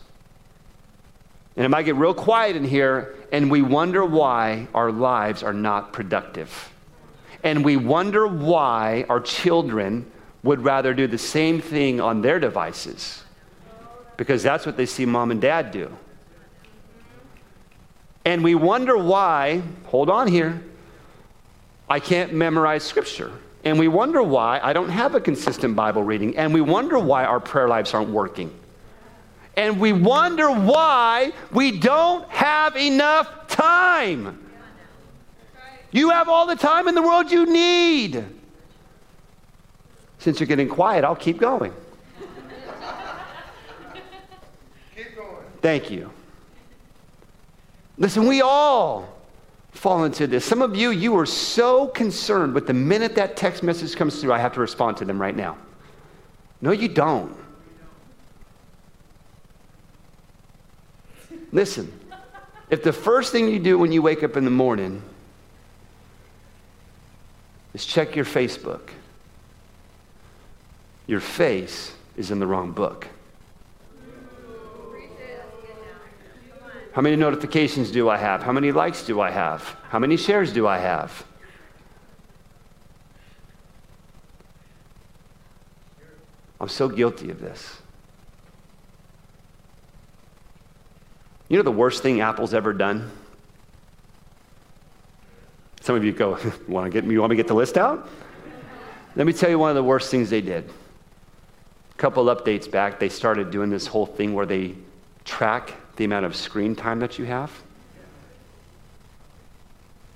And 1.56 1.64
it 1.64 1.68
might 1.68 1.84
get 1.84 1.94
real 1.94 2.14
quiet 2.14 2.56
in 2.56 2.64
here, 2.64 3.14
and 3.30 3.50
we 3.50 3.62
wonder 3.62 4.04
why 4.04 4.66
our 4.74 4.90
lives 4.90 5.42
are 5.42 5.52
not 5.52 5.92
productive. 5.92 6.72
And 7.44 7.64
we 7.64 7.76
wonder 7.76 8.26
why 8.26 9.06
our 9.08 9.20
children 9.20 10.10
would 10.42 10.60
rather 10.60 10.94
do 10.94 11.06
the 11.06 11.18
same 11.18 11.60
thing 11.60 12.00
on 12.00 12.22
their 12.22 12.40
devices. 12.40 13.22
Because 14.16 14.42
that's 14.42 14.66
what 14.66 14.76
they 14.76 14.86
see 14.86 15.06
mom 15.06 15.30
and 15.30 15.40
dad 15.40 15.70
do. 15.70 15.96
And 18.24 18.42
we 18.42 18.54
wonder 18.54 18.96
why, 18.96 19.62
hold 19.84 20.08
on 20.08 20.26
here, 20.26 20.62
I 21.88 22.00
can't 22.00 22.32
memorize 22.32 22.82
scripture. 22.82 23.32
And 23.64 23.78
we 23.78 23.88
wonder 23.88 24.22
why 24.22 24.60
I 24.62 24.72
don't 24.72 24.90
have 24.90 25.14
a 25.14 25.20
consistent 25.20 25.74
Bible 25.74 26.02
reading. 26.02 26.36
And 26.36 26.52
we 26.52 26.60
wonder 26.60 26.98
why 26.98 27.24
our 27.24 27.40
prayer 27.40 27.66
lives 27.66 27.94
aren't 27.94 28.10
working. 28.10 28.52
And 29.56 29.80
we 29.80 29.92
wonder 29.92 30.50
why 30.50 31.32
we 31.50 31.78
don't 31.78 32.28
have 32.28 32.76
enough 32.76 33.48
time. 33.48 34.40
You 35.92 36.10
have 36.10 36.28
all 36.28 36.46
the 36.46 36.56
time 36.56 36.88
in 36.88 36.94
the 36.94 37.02
world 37.02 37.30
you 37.30 37.46
need. 37.46 38.24
Since 40.18 40.40
you're 40.40 40.46
getting 40.46 40.68
quiet, 40.68 41.04
I'll 41.04 41.14
keep 41.14 41.38
going. 41.38 41.72
Keep 44.96 45.16
going. 45.16 45.44
Thank 45.62 45.90
you. 45.90 46.10
Listen, 47.96 48.26
we 48.26 48.42
all 48.42 49.13
fall 49.74 50.04
into 50.04 50.26
this. 50.26 50.44
Some 50.44 50.62
of 50.62 50.76
you, 50.76 50.90
you 50.90 51.18
are 51.18 51.26
so 51.26 51.88
concerned 51.88 52.54
with 52.54 52.66
the 52.66 52.72
minute 52.72 53.16
that 53.16 53.36
text 53.36 53.62
message 53.62 53.96
comes 53.96 54.20
through, 54.20 54.32
I 54.32 54.38
have 54.38 54.54
to 54.54 54.60
respond 54.60 54.96
to 54.98 55.04
them 55.04 55.20
right 55.20 55.36
now. 55.36 55.58
No, 56.60 56.70
you 56.70 56.88
don't. 56.88 57.36
Listen, 61.52 61.92
if 62.70 62.82
the 62.82 62.92
first 62.92 63.30
thing 63.30 63.48
you 63.48 63.58
do 63.58 63.78
when 63.78 63.92
you 63.92 64.00
wake 64.00 64.22
up 64.22 64.36
in 64.36 64.44
the 64.44 64.50
morning 64.50 65.02
is 67.74 67.84
check 67.84 68.16
your 68.16 68.24
Facebook, 68.24 68.90
your 71.06 71.20
face 71.20 71.92
is 72.16 72.30
in 72.30 72.38
the 72.38 72.46
wrong 72.46 72.72
book. 72.72 73.08
How 76.94 77.02
many 77.02 77.16
notifications 77.16 77.90
do 77.90 78.08
I 78.08 78.16
have? 78.16 78.44
How 78.44 78.52
many 78.52 78.70
likes 78.70 79.04
do 79.04 79.20
I 79.20 79.32
have? 79.32 79.76
How 79.88 79.98
many 79.98 80.16
shares 80.16 80.52
do 80.52 80.68
I 80.68 80.78
have? 80.78 81.26
I'm 86.60 86.68
so 86.68 86.88
guilty 86.88 87.30
of 87.30 87.40
this. 87.40 87.82
You 91.48 91.56
know 91.56 91.64
the 91.64 91.72
worst 91.72 92.00
thing 92.00 92.20
Apple's 92.20 92.54
ever 92.54 92.72
done? 92.72 93.10
Some 95.80 95.96
of 95.96 96.04
you 96.04 96.12
go, 96.12 96.38
want 96.68 96.86
to 96.86 96.90
get, 96.90 97.10
you 97.10 97.18
want 97.18 97.30
me 97.30 97.36
to 97.36 97.42
get 97.42 97.48
the 97.48 97.54
list 97.54 97.76
out? 97.76 98.08
Let 99.16 99.26
me 99.26 99.32
tell 99.32 99.50
you 99.50 99.58
one 99.58 99.70
of 99.70 99.76
the 99.76 99.82
worst 99.82 100.12
things 100.12 100.30
they 100.30 100.40
did. 100.40 100.70
A 101.90 101.94
couple 101.96 102.26
updates 102.26 102.70
back, 102.70 103.00
they 103.00 103.08
started 103.08 103.50
doing 103.50 103.68
this 103.68 103.88
whole 103.88 104.06
thing 104.06 104.32
where 104.32 104.46
they 104.46 104.76
track 105.24 105.74
the 105.96 106.04
amount 106.04 106.26
of 106.26 106.34
screen 106.34 106.74
time 106.74 107.00
that 107.00 107.18
you 107.18 107.24
have. 107.24 107.50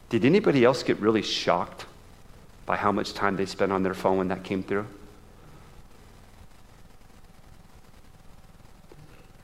Did 0.08 0.24
anybody 0.24 0.64
else 0.64 0.82
get 0.82 0.98
really 1.00 1.22
shocked 1.22 1.86
by 2.66 2.76
how 2.76 2.92
much 2.92 3.14
time 3.14 3.36
they 3.36 3.46
spent 3.46 3.72
on 3.72 3.82
their 3.82 3.94
phone 3.94 4.18
when 4.18 4.28
that 4.28 4.42
came 4.42 4.62
through? 4.62 4.86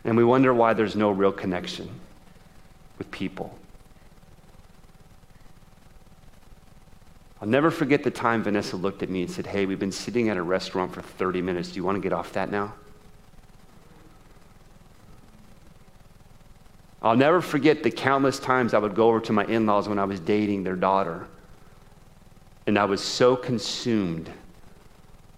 And 0.04 0.16
we 0.16 0.24
wonder 0.24 0.52
why 0.52 0.74
there's 0.74 0.96
no 0.96 1.10
real 1.10 1.32
connection 1.32 1.88
with 2.98 3.10
people. 3.10 3.56
I'll 7.40 7.48
never 7.48 7.70
forget 7.70 8.02
the 8.02 8.10
time 8.10 8.42
Vanessa 8.42 8.76
looked 8.76 9.02
at 9.02 9.10
me 9.10 9.22
and 9.22 9.30
said, 9.30 9.46
Hey, 9.46 9.66
we've 9.66 9.78
been 9.78 9.92
sitting 9.92 10.28
at 10.28 10.36
a 10.36 10.42
restaurant 10.42 10.94
for 10.94 11.02
30 11.02 11.42
minutes. 11.42 11.70
Do 11.70 11.76
you 11.76 11.84
want 11.84 11.96
to 11.96 12.00
get 12.00 12.12
off 12.12 12.32
that 12.32 12.50
now? 12.50 12.72
I'll 17.04 17.16
never 17.16 17.42
forget 17.42 17.82
the 17.82 17.90
countless 17.90 18.38
times 18.38 18.72
I 18.72 18.78
would 18.78 18.94
go 18.94 19.08
over 19.08 19.20
to 19.20 19.32
my 19.32 19.44
in 19.44 19.66
laws 19.66 19.90
when 19.90 19.98
I 19.98 20.04
was 20.04 20.18
dating 20.20 20.64
their 20.64 20.74
daughter. 20.74 21.26
And 22.66 22.78
I 22.78 22.86
was 22.86 23.02
so 23.02 23.36
consumed 23.36 24.30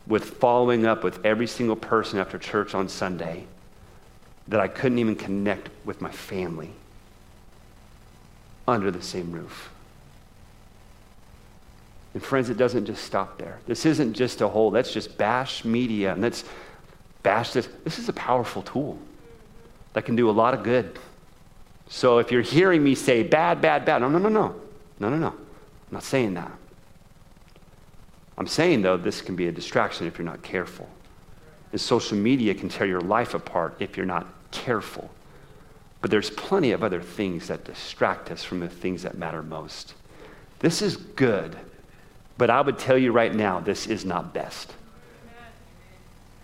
with 0.07 0.25
following 0.25 0.87
up 0.87 1.03
with 1.03 1.27
every 1.27 1.49
single 1.49 1.75
person 1.75 2.21
after 2.21 2.39
church 2.39 2.77
on 2.77 2.89
Sunday 2.89 3.47
that 4.47 4.61
I 4.61 4.69
couldn't 4.69 5.01
even 5.01 5.17
connect 5.17 5.69
with 5.85 6.01
my 6.01 6.11
family 6.13 6.71
under 8.69 8.93
the 8.93 9.03
same 9.03 9.33
roof. 9.33 9.71
And 12.15 12.23
friends, 12.23 12.49
it 12.49 12.57
doesn't 12.57 12.87
just 12.87 13.03
stop 13.03 13.39
there. 13.39 13.59
This 13.67 13.85
isn't 13.85 14.15
just 14.15 14.41
a 14.41 14.47
whole, 14.47 14.71
let's 14.71 14.93
just 14.93 15.19
bash 15.19 15.65
media 15.65 16.13
and 16.13 16.23
let's 16.23 16.45
bash 17.25 17.51
this. 17.51 17.69
This 17.83 17.99
is 17.99 18.09
a 18.09 18.13
powerful 18.13 18.63
tool 18.63 19.01
that 19.95 20.05
can 20.05 20.15
do 20.15 20.31
a 20.31 20.33
lot 20.33 20.55
of 20.55 20.63
good. 20.63 20.97
So 21.89 22.19
if 22.19 22.33
you're 22.33 22.43
hearing 22.43 22.83
me 22.83 22.95
say 22.95 23.23
bad, 23.23 23.61
bad, 23.61 23.85
bad, 23.85 24.01
no, 24.01 24.09
no, 24.09 24.19
no, 24.19 24.29
no. 24.29 24.55
No, 24.99 25.11
no, 25.11 25.17
no. 25.17 25.29
I'm 25.29 25.37
not 25.91 26.03
saying 26.03 26.35
that. 26.35 26.51
I'm 28.39 28.47
saying, 28.47 28.83
though, 28.83 28.97
this 28.97 29.23
can 29.23 29.37
be 29.37 29.47
a 29.47 29.53
distraction 29.53 30.07
if 30.07 30.19
you're 30.19 30.27
not 30.27 30.43
careful. 30.43 30.89
And 31.73 31.81
social 31.81 32.17
media 32.17 32.55
can 32.55 32.69
tear 32.69 32.87
your 32.87 33.01
life 33.01 33.35
apart 33.35 33.77
if 33.79 33.97
you're 33.97 34.07
not 34.07 34.27
careful. 34.51 35.11
But 36.01 36.11
there's 36.11 36.31
plenty 36.31 36.73
of 36.73 36.83
other 36.83 37.01
things 37.01 37.49
that 37.49 37.65
distract 37.65 38.31
us 38.31 38.45
from 38.45 38.61
the 38.61 38.69
things 38.69 39.03
that 39.03 39.17
matter 39.17 39.43
most. 39.43 39.95
This 40.59 40.83
is 40.83 40.97
good, 40.97 41.57
but 42.39 42.51
I 42.51 42.61
would 42.61 42.79
tell 42.79 42.99
you 42.99 43.13
right 43.13 43.35
now, 43.35 43.61
this 43.61 43.87
is 43.87 44.05
not 44.05 44.33
best. 44.33 44.75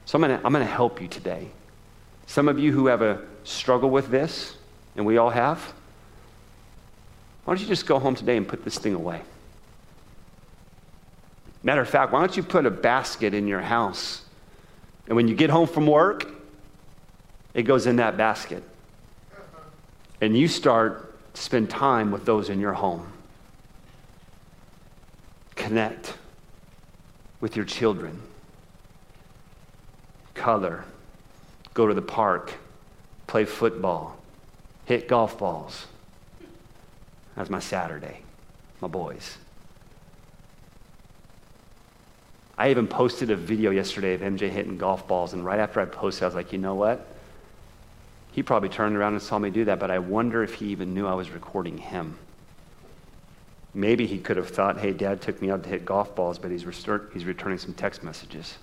So 0.04 0.22
I'm 0.22 0.42
going 0.42 0.52
to 0.52 0.64
help 0.64 1.00
you 1.00 1.08
today. 1.08 1.48
Some 2.26 2.48
of 2.48 2.58
you 2.58 2.72
who 2.72 2.86
have 2.86 3.02
a 3.02 3.22
struggle 3.44 3.90
with 3.90 4.08
this, 4.08 4.56
and 4.96 5.06
we 5.06 5.16
all 5.16 5.30
have, 5.30 5.72
why 7.44 7.54
don't 7.54 7.60
you 7.60 7.66
just 7.66 7.86
go 7.86 7.98
home 7.98 8.14
today 8.14 8.36
and 8.36 8.46
put 8.46 8.64
this 8.64 8.78
thing 8.78 8.94
away? 8.94 9.22
Matter 11.62 11.80
of 11.80 11.88
fact, 11.88 12.12
why 12.12 12.20
don't 12.20 12.36
you 12.36 12.42
put 12.42 12.66
a 12.66 12.70
basket 12.70 13.34
in 13.34 13.46
your 13.46 13.60
house? 13.60 14.22
And 15.06 15.16
when 15.16 15.28
you 15.28 15.34
get 15.34 15.50
home 15.50 15.66
from 15.66 15.86
work, 15.86 16.28
it 17.54 17.62
goes 17.62 17.86
in 17.86 17.96
that 17.96 18.16
basket. 18.16 18.62
And 20.20 20.36
you 20.36 20.48
start 20.48 21.14
to 21.34 21.40
spend 21.40 21.70
time 21.70 22.10
with 22.10 22.24
those 22.24 22.48
in 22.48 22.60
your 22.60 22.72
home. 22.72 23.12
Connect 25.56 26.14
with 27.40 27.56
your 27.56 27.64
children. 27.64 28.20
Color. 30.34 30.84
Go 31.74 31.86
to 31.86 31.94
the 31.94 32.02
park. 32.02 32.54
Play 33.26 33.44
football 33.44 34.21
hit 34.84 35.08
golf 35.08 35.38
balls. 35.38 35.86
That's 37.36 37.50
my 37.50 37.60
Saturday, 37.60 38.22
my 38.80 38.88
boys. 38.88 39.38
I 42.58 42.70
even 42.70 42.86
posted 42.86 43.30
a 43.30 43.36
video 43.36 43.70
yesterday 43.70 44.14
of 44.14 44.20
MJ 44.20 44.50
hitting 44.50 44.76
golf 44.76 45.08
balls, 45.08 45.32
and 45.32 45.44
right 45.44 45.58
after 45.58 45.80
I 45.80 45.84
posted, 45.84 46.24
I 46.24 46.26
was 46.26 46.34
like, 46.34 46.52
you 46.52 46.58
know 46.58 46.74
what? 46.74 47.06
He 48.32 48.42
probably 48.42 48.68
turned 48.68 48.96
around 48.96 49.14
and 49.14 49.22
saw 49.22 49.38
me 49.38 49.50
do 49.50 49.64
that, 49.66 49.78
but 49.78 49.90
I 49.90 49.98
wonder 49.98 50.42
if 50.42 50.54
he 50.54 50.66
even 50.66 50.94
knew 50.94 51.06
I 51.06 51.14
was 51.14 51.30
recording 51.30 51.78
him. 51.78 52.18
Maybe 53.74 54.06
he 54.06 54.18
could 54.18 54.36
have 54.36 54.50
thought, 54.50 54.78
hey, 54.78 54.92
dad 54.92 55.22
took 55.22 55.40
me 55.40 55.50
out 55.50 55.62
to 55.62 55.68
hit 55.68 55.84
golf 55.84 56.14
balls, 56.14 56.38
but 56.38 56.50
he's, 56.50 56.66
restart, 56.66 57.10
he's 57.14 57.24
returning 57.24 57.58
some 57.58 57.72
text 57.72 58.02
messages. 58.02 58.58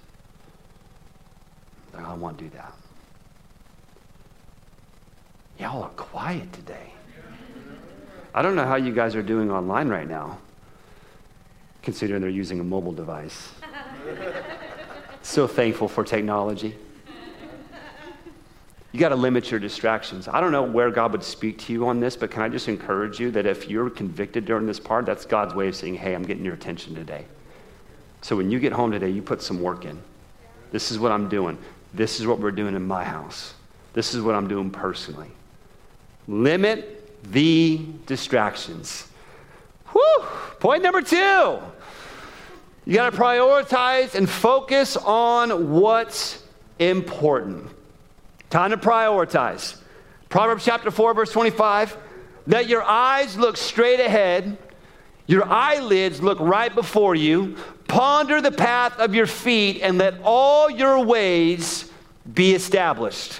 I 1.95 2.01
don't 2.01 2.21
want 2.21 2.37
to 2.37 2.43
do 2.43 2.49
that. 2.51 2.73
Y'all 5.59 5.83
are 5.83 5.89
quiet 5.89 6.51
today. 6.53 6.93
I 8.33 8.41
don't 8.41 8.55
know 8.55 8.65
how 8.65 8.75
you 8.75 8.93
guys 8.93 9.13
are 9.15 9.21
doing 9.21 9.51
online 9.51 9.89
right 9.89 10.07
now, 10.07 10.37
considering 11.81 12.21
they're 12.21 12.29
using 12.29 12.61
a 12.61 12.63
mobile 12.63 12.93
device. 12.93 13.49
so 15.21 15.47
thankful 15.47 15.89
for 15.89 16.05
technology. 16.05 16.77
You 18.93 18.99
got 18.99 19.09
to 19.09 19.15
limit 19.15 19.51
your 19.51 19.59
distractions. 19.59 20.27
I 20.29 20.39
don't 20.39 20.53
know 20.53 20.63
where 20.63 20.89
God 20.91 21.11
would 21.11 21.23
speak 21.23 21.59
to 21.59 21.73
you 21.73 21.87
on 21.87 21.99
this, 21.99 22.15
but 22.15 22.31
can 22.31 22.41
I 22.41 22.49
just 22.49 22.69
encourage 22.69 23.19
you 23.19 23.29
that 23.31 23.45
if 23.45 23.69
you're 23.69 23.89
convicted 23.89 24.45
during 24.45 24.65
this 24.65 24.79
part, 24.79 25.05
that's 25.05 25.25
God's 25.25 25.53
way 25.53 25.67
of 25.67 25.75
saying, 25.75 25.95
hey, 25.95 26.15
I'm 26.15 26.23
getting 26.23 26.45
your 26.45 26.55
attention 26.55 26.95
today. 26.95 27.25
So 28.21 28.35
when 28.35 28.49
you 28.49 28.59
get 28.59 28.71
home 28.71 28.91
today, 28.91 29.09
you 29.09 29.21
put 29.21 29.41
some 29.41 29.61
work 29.61 29.85
in. 29.85 30.01
This 30.71 30.89
is 30.89 30.99
what 30.99 31.11
I'm 31.11 31.27
doing. 31.27 31.57
This 31.93 32.19
is 32.19 32.25
what 32.25 32.39
we're 32.39 32.51
doing 32.51 32.75
in 32.75 32.85
my 32.85 33.03
house. 33.03 33.53
This 33.93 34.15
is 34.15 34.21
what 34.21 34.35
I'm 34.35 34.47
doing 34.47 34.71
personally. 34.71 35.31
Limit 36.29 37.23
the 37.31 37.81
distractions. 38.05 39.07
Whew. 39.87 40.25
Point 40.59 40.83
number 40.83 41.01
two. 41.01 41.57
You 42.85 42.95
got 42.95 43.11
to 43.11 43.17
prioritize 43.17 44.13
and 44.13 44.29
focus 44.29 44.95
on 44.95 45.71
what's 45.71 46.43
important. 46.77 47.67
Time 48.51 48.69
to 48.69 48.77
prioritize. 48.77 49.77
Proverbs 50.29 50.63
chapter 50.63 50.91
4, 50.91 51.15
verse 51.15 51.31
25. 51.31 51.97
Let 52.45 52.67
your 52.67 52.83
eyes 52.83 53.35
look 53.35 53.57
straight 53.57 53.99
ahead, 53.99 54.55
your 55.25 55.47
eyelids 55.47 56.21
look 56.21 56.39
right 56.39 56.73
before 56.73 57.15
you. 57.15 57.55
Ponder 57.87 58.39
the 58.39 58.51
path 58.51 58.99
of 58.99 59.15
your 59.15 59.25
feet, 59.25 59.81
and 59.81 59.97
let 59.97 60.15
all 60.23 60.69
your 60.69 61.03
ways 61.03 61.91
be 62.31 62.53
established. 62.53 63.39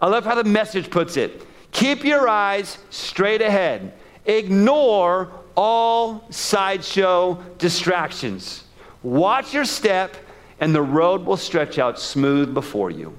I 0.00 0.08
love 0.08 0.24
how 0.24 0.34
the 0.34 0.44
message 0.44 0.90
puts 0.90 1.16
it. 1.16 1.46
Keep 1.74 2.04
your 2.04 2.28
eyes 2.28 2.78
straight 2.90 3.42
ahead. 3.42 3.92
Ignore 4.24 5.30
all 5.56 6.24
sideshow 6.30 7.42
distractions. 7.58 8.62
Watch 9.02 9.52
your 9.52 9.64
step, 9.64 10.16
and 10.60 10.72
the 10.72 10.80
road 10.80 11.26
will 11.26 11.36
stretch 11.36 11.78
out 11.80 11.98
smooth 11.98 12.54
before 12.54 12.90
you. 12.92 13.18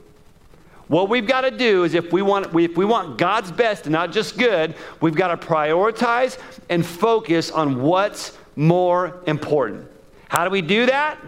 What 0.88 1.10
we've 1.10 1.28
got 1.28 1.42
to 1.42 1.52
do 1.52 1.84
is 1.84 1.96
if 1.96 2.14
we 2.14 2.22
want 2.22 2.56
if 2.58 2.78
we 2.78 2.86
want 2.86 3.18
God's 3.18 3.52
best 3.52 3.88
and 3.88 3.92
not 3.92 4.14
just 4.14 4.38
good, 4.38 4.74
we've 5.02 5.16
got 5.16 5.28
to 5.28 5.48
prioritize 5.48 6.38
and 6.70 6.84
focus 6.86 7.52
on 7.52 7.82
what's 7.82 8.38
more 8.56 9.20
important. 9.28 9.86
How 10.30 10.46
do 10.46 10.50
we 10.50 10.62
do 10.62 10.86
that? 10.86 11.20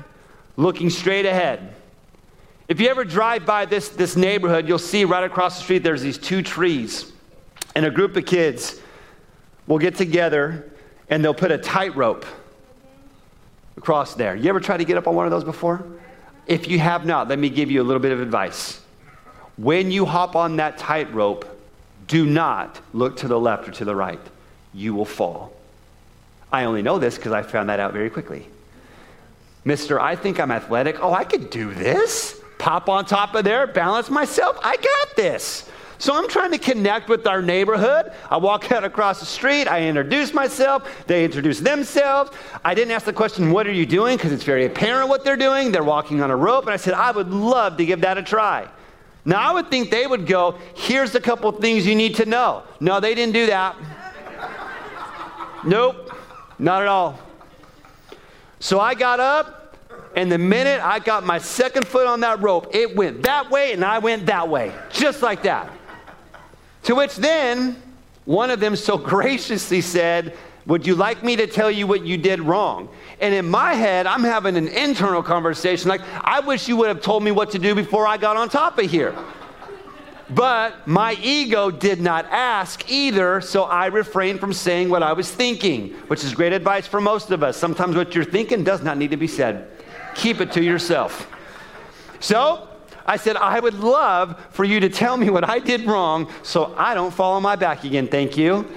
Looking 0.56 0.90
straight 0.90 1.26
ahead. 1.26 1.74
If 2.70 2.80
you 2.80 2.88
ever 2.88 3.04
drive 3.04 3.46
by 3.46 3.66
this, 3.66 3.90
this 3.90 4.16
neighborhood, 4.16 4.68
you'll 4.68 4.80
see 4.80 5.04
right 5.04 5.24
across 5.24 5.58
the 5.58 5.64
street 5.64 5.84
there's 5.84 6.02
these 6.02 6.18
two 6.18 6.42
trees 6.42 7.14
and 7.78 7.86
a 7.86 7.92
group 7.92 8.18
of 8.18 8.26
kids 8.26 8.80
will 9.68 9.78
get 9.78 9.94
together 9.94 10.68
and 11.12 11.24
they'll 11.24 11.32
put 11.32 11.52
a 11.52 11.60
tightrope 11.60 12.26
across 13.78 14.16
there. 14.16 14.36
You 14.36 14.50
ever 14.50 14.60
try 14.60 14.78
to 14.78 14.84
get 14.84 14.98
up 14.98 15.08
on 15.08 15.14
one 15.14 15.26
of 15.26 15.32
those 15.32 15.44
before? 15.44 15.86
If 16.48 16.68
you 16.68 16.80
have 16.80 17.06
not, 17.06 17.28
let 17.28 17.38
me 17.38 17.52
give 17.52 17.70
you 17.70 17.80
a 17.80 17.86
little 17.86 18.02
bit 18.02 18.12
of 18.12 18.20
advice. 18.20 18.82
When 19.58 19.92
you 19.92 20.06
hop 20.06 20.36
on 20.36 20.56
that 20.56 20.80
tightrope, 20.80 21.46
do 22.08 22.26
not 22.26 22.82
look 22.94 23.18
to 23.18 23.28
the 23.28 23.40
left 23.40 23.70
or 23.70 23.72
to 23.74 23.86
the 23.86 23.96
right. 23.96 24.22
You 24.74 24.96
will 24.96 25.06
fall. 25.06 25.54
I 26.52 26.64
only 26.64 26.82
know 26.82 26.98
this 26.98 27.16
because 27.16 27.32
I 27.32 27.44
found 27.44 27.70
that 27.70 27.80
out 27.80 27.94
very 27.94 28.10
quickly. 28.10 28.48
Mister, 29.66 30.00
I 30.00 30.16
think 30.16 30.40
I'm 30.40 30.50
athletic. 30.50 30.98
Oh, 31.00 31.14
I 31.14 31.26
could 31.26 31.52
do 31.52 31.76
this. 31.76 32.42
Pop 32.58 32.90
on 32.90 33.06
top 33.06 33.36
of 33.36 33.44
there, 33.44 33.68
balance 33.68 34.10
myself. 34.10 34.58
I 34.64 34.78
got 34.78 35.16
this. 35.16 35.70
So 36.00 36.14
I'm 36.16 36.28
trying 36.30 36.52
to 36.52 36.60
connect 36.60 37.10
with 37.10 37.26
our 37.26 37.42
neighborhood. 37.42 38.12
I 38.30 38.38
walk 38.38 38.72
out 38.72 38.84
across 38.84 39.20
the 39.20 39.26
street. 39.26 39.68
I 39.68 39.82
introduce 39.88 40.34
myself. 40.34 40.88
They 41.08 41.26
introduce 41.26 41.60
themselves. 41.60 42.32
I 42.64 42.76
didn't 42.76 42.92
ask 42.92 43.06
the 43.06 43.14
question, 43.14 43.52
What 43.52 43.66
are 43.66 43.72
you 43.72 43.86
doing? 43.86 44.18
because 44.18 44.32
it's 44.32 44.44
very 44.44 44.66
apparent 44.66 45.10
what 45.10 45.24
they're 45.24 45.36
doing. 45.38 45.72
They're 45.72 45.84
walking 45.84 46.22
on 46.22 46.30
a 46.30 46.36
rope. 46.36 46.66
And 46.66 46.74
I 46.74 46.78
said, 46.78 46.94
I 46.94 47.12
would 47.12 47.30
love 47.30 47.78
to 47.78 47.86
give 47.86 48.02
that 48.02 48.18
a 48.18 48.24
try. 48.24 48.68
Now, 49.26 49.42
I 49.42 49.52
would 49.54 49.70
think 49.70 49.90
they 49.90 50.06
would 50.06 50.28
go, 50.28 50.60
Here's 50.76 51.16
a 51.16 51.20
couple 51.20 51.52
things 51.52 51.86
you 51.86 51.96
need 51.96 52.16
to 52.16 52.26
know. 52.26 52.64
No, 52.80 53.00
they 53.00 53.16
didn't 53.16 53.34
do 53.34 53.48
that. 53.48 53.76
nope, 55.66 56.12
not 56.60 56.82
at 56.84 56.88
all. 56.88 57.20
So 58.60 58.80
I 58.80 58.94
got 58.96 59.20
up, 59.20 59.76
and 60.16 60.32
the 60.32 60.38
minute 60.38 60.82
I 60.84 61.00
got 61.00 61.26
my 61.26 61.38
second 61.40 61.88
foot 61.88 62.08
on 62.08 62.20
that 62.22 62.42
rope, 62.42 62.74
it 62.74 62.96
went 62.96 63.24
that 63.24 63.50
way 63.52 63.74
and 63.74 63.84
I 63.84 64.00
went 64.00 64.26
that 64.28 64.48
way, 64.48 64.74
just 64.90 65.22
like 65.22 65.44
that. 65.44 65.72
To 66.88 66.96
which 66.96 67.18
then 67.18 67.76
one 68.24 68.50
of 68.50 68.62
them 68.62 68.78
so 68.78 68.98
graciously 69.14 69.82
said, 69.82 70.38
Would 70.68 70.88
you 70.88 70.96
like 70.96 71.22
me 71.22 71.36
to 71.36 71.46
tell 71.46 71.70
you 71.70 71.86
what 71.86 72.06
you 72.06 72.18
did 72.18 72.40
wrong? 72.40 72.88
And 73.20 73.36
in 73.36 73.50
my 73.50 73.74
head, 73.74 74.08
I'm 74.08 74.24
having 74.24 74.56
an 74.56 74.70
internal 74.70 75.22
conversation 75.22 75.90
like, 75.90 76.00
I 76.22 76.40
wish 76.40 76.70
you 76.70 76.78
would 76.78 76.88
have 76.88 77.02
told 77.02 77.24
me 77.24 77.32
what 77.32 77.52
to 77.52 77.60
do 77.60 77.76
before 77.76 78.08
I 78.08 78.16
got 78.16 78.38
on 78.38 78.48
top 78.48 78.80
of 78.80 78.90
here. 78.90 79.14
But 80.30 80.88
my 80.88 81.18
ego 81.22 81.72
did 81.72 82.00
not 82.00 82.26
ask 82.28 82.90
either, 82.90 83.42
so 83.42 83.64
I 83.64 83.88
refrained 83.88 84.40
from 84.40 84.54
saying 84.54 84.90
what 84.90 85.04
I 85.04 85.12
was 85.12 85.30
thinking, 85.30 85.90
which 86.08 86.24
is 86.24 86.34
great 86.34 86.54
advice 86.54 86.88
for 86.88 87.02
most 87.02 87.32
of 87.32 87.44
us. 87.44 87.58
Sometimes 87.58 87.98
what 87.98 88.16
you're 88.16 88.24
thinking 88.24 88.64
does 88.64 88.82
not 88.82 88.98
need 88.98 89.12
to 89.12 89.18
be 89.18 89.28
said, 89.28 89.70
keep 90.16 90.40
it 90.40 90.54
to 90.54 90.64
yourself. 90.64 91.30
So 92.22 92.70
I 93.08 93.16
said, 93.16 93.38
I 93.38 93.60
would 93.60 93.76
love 93.76 94.38
for 94.52 94.66
you 94.66 94.82
to 94.82 94.90
tell 94.90 95.16
me 95.16 95.30
what 95.30 95.48
I 95.48 95.60
did 95.60 95.86
wrong 95.86 96.30
so 96.44 96.76
I 96.78 96.94
don't 96.94 97.14
fall 97.14 97.34
on 97.34 97.44
my 97.44 97.56
back 97.56 97.86
again. 97.86 98.08
Thank 98.08 98.38
you. 98.38 98.68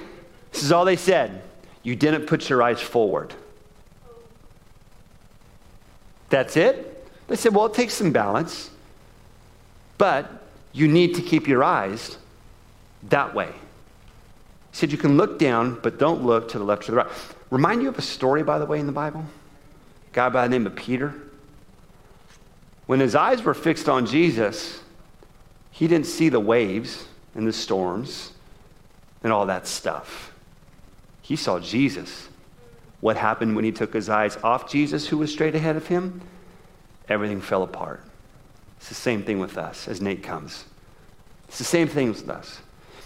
This 0.52 0.62
is 0.62 0.70
all 0.70 0.84
they 0.84 0.96
said. 0.96 1.42
You 1.82 1.96
didn't 1.96 2.26
put 2.26 2.48
your 2.48 2.62
eyes 2.62 2.80
forward. 2.80 3.34
That's 6.28 6.56
it? 6.56 7.08
They 7.26 7.36
said, 7.36 7.54
well, 7.54 7.66
it 7.66 7.74
takes 7.74 7.94
some 7.94 8.12
balance, 8.12 8.70
but 9.98 10.30
you 10.72 10.86
need 10.86 11.16
to 11.16 11.22
keep 11.22 11.48
your 11.48 11.64
eyes 11.64 12.16
that 13.08 13.34
way. 13.34 13.48
He 13.48 14.76
said 14.76 14.92
you 14.92 14.98
can 14.98 15.16
look 15.16 15.38
down, 15.38 15.80
but 15.82 15.98
don't 15.98 16.22
look 16.22 16.48
to 16.50 16.58
the 16.58 16.64
left 16.64 16.88
or 16.88 16.92
the 16.92 16.96
right. 16.98 17.08
Remind 17.50 17.82
you 17.82 17.88
of 17.88 17.98
a 17.98 18.02
story, 18.02 18.44
by 18.44 18.58
the 18.58 18.66
way, 18.66 18.78
in 18.78 18.86
the 18.86 18.92
Bible? 18.92 19.24
A 20.12 20.14
guy 20.14 20.28
by 20.28 20.46
the 20.46 20.50
name 20.50 20.66
of 20.66 20.76
Peter. 20.76 21.14
When 22.90 22.98
his 22.98 23.14
eyes 23.14 23.44
were 23.44 23.54
fixed 23.54 23.88
on 23.88 24.04
Jesus, 24.04 24.80
he 25.70 25.86
didn't 25.86 26.08
see 26.08 26.28
the 26.28 26.40
waves 26.40 27.06
and 27.36 27.46
the 27.46 27.52
storms 27.52 28.32
and 29.22 29.32
all 29.32 29.46
that 29.46 29.68
stuff. 29.68 30.32
He 31.22 31.36
saw 31.36 31.60
Jesus. 31.60 32.26
What 33.00 33.16
happened 33.16 33.54
when 33.54 33.64
he 33.64 33.70
took 33.70 33.92
his 33.92 34.08
eyes 34.08 34.36
off 34.42 34.68
Jesus, 34.68 35.06
who 35.06 35.18
was 35.18 35.30
straight 35.30 35.54
ahead 35.54 35.76
of 35.76 35.86
him? 35.86 36.20
Everything 37.08 37.40
fell 37.40 37.62
apart. 37.62 38.02
It's 38.78 38.88
the 38.88 38.96
same 38.96 39.22
thing 39.22 39.38
with 39.38 39.56
us 39.56 39.86
as 39.86 40.00
Nate 40.00 40.24
comes. 40.24 40.64
It's 41.46 41.58
the 41.58 41.62
same 41.62 41.86
thing 41.86 42.08
with 42.08 42.28
us. 42.28 42.58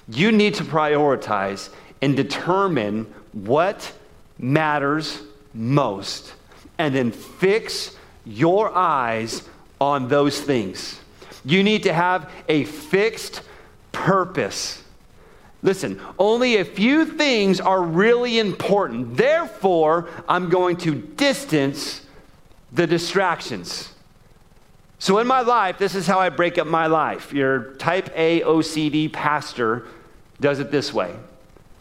You 0.08 0.32
need 0.32 0.54
to 0.54 0.64
prioritize 0.64 1.68
and 2.00 2.16
determine 2.16 3.04
what 3.32 3.92
matters 4.38 5.20
most, 5.52 6.32
and 6.78 6.94
then 6.94 7.12
fix 7.12 7.94
your 8.24 8.74
eyes 8.74 9.42
on 9.80 10.08
those 10.08 10.40
things. 10.40 11.00
You 11.44 11.62
need 11.62 11.82
to 11.84 11.92
have 11.92 12.30
a 12.48 12.64
fixed 12.64 13.42
purpose. 13.92 14.82
Listen, 15.62 16.00
only 16.18 16.56
a 16.56 16.64
few 16.64 17.04
things 17.04 17.60
are 17.60 17.82
really 17.82 18.38
important. 18.38 19.16
Therefore, 19.16 20.08
I'm 20.28 20.50
going 20.50 20.76
to 20.78 20.94
distance 20.94 22.02
the 22.72 22.86
distractions. 22.86 23.90
So, 24.98 25.18
in 25.18 25.26
my 25.26 25.40
life, 25.40 25.78
this 25.78 25.94
is 25.94 26.06
how 26.06 26.18
I 26.18 26.28
break 26.30 26.58
up 26.58 26.66
my 26.66 26.86
life. 26.86 27.32
Your 27.32 27.74
type 27.74 28.10
A 28.14 28.40
OCD 28.40 29.12
pastor 29.12 29.86
does 30.40 30.60
it 30.60 30.70
this 30.70 30.92
way. 30.92 31.14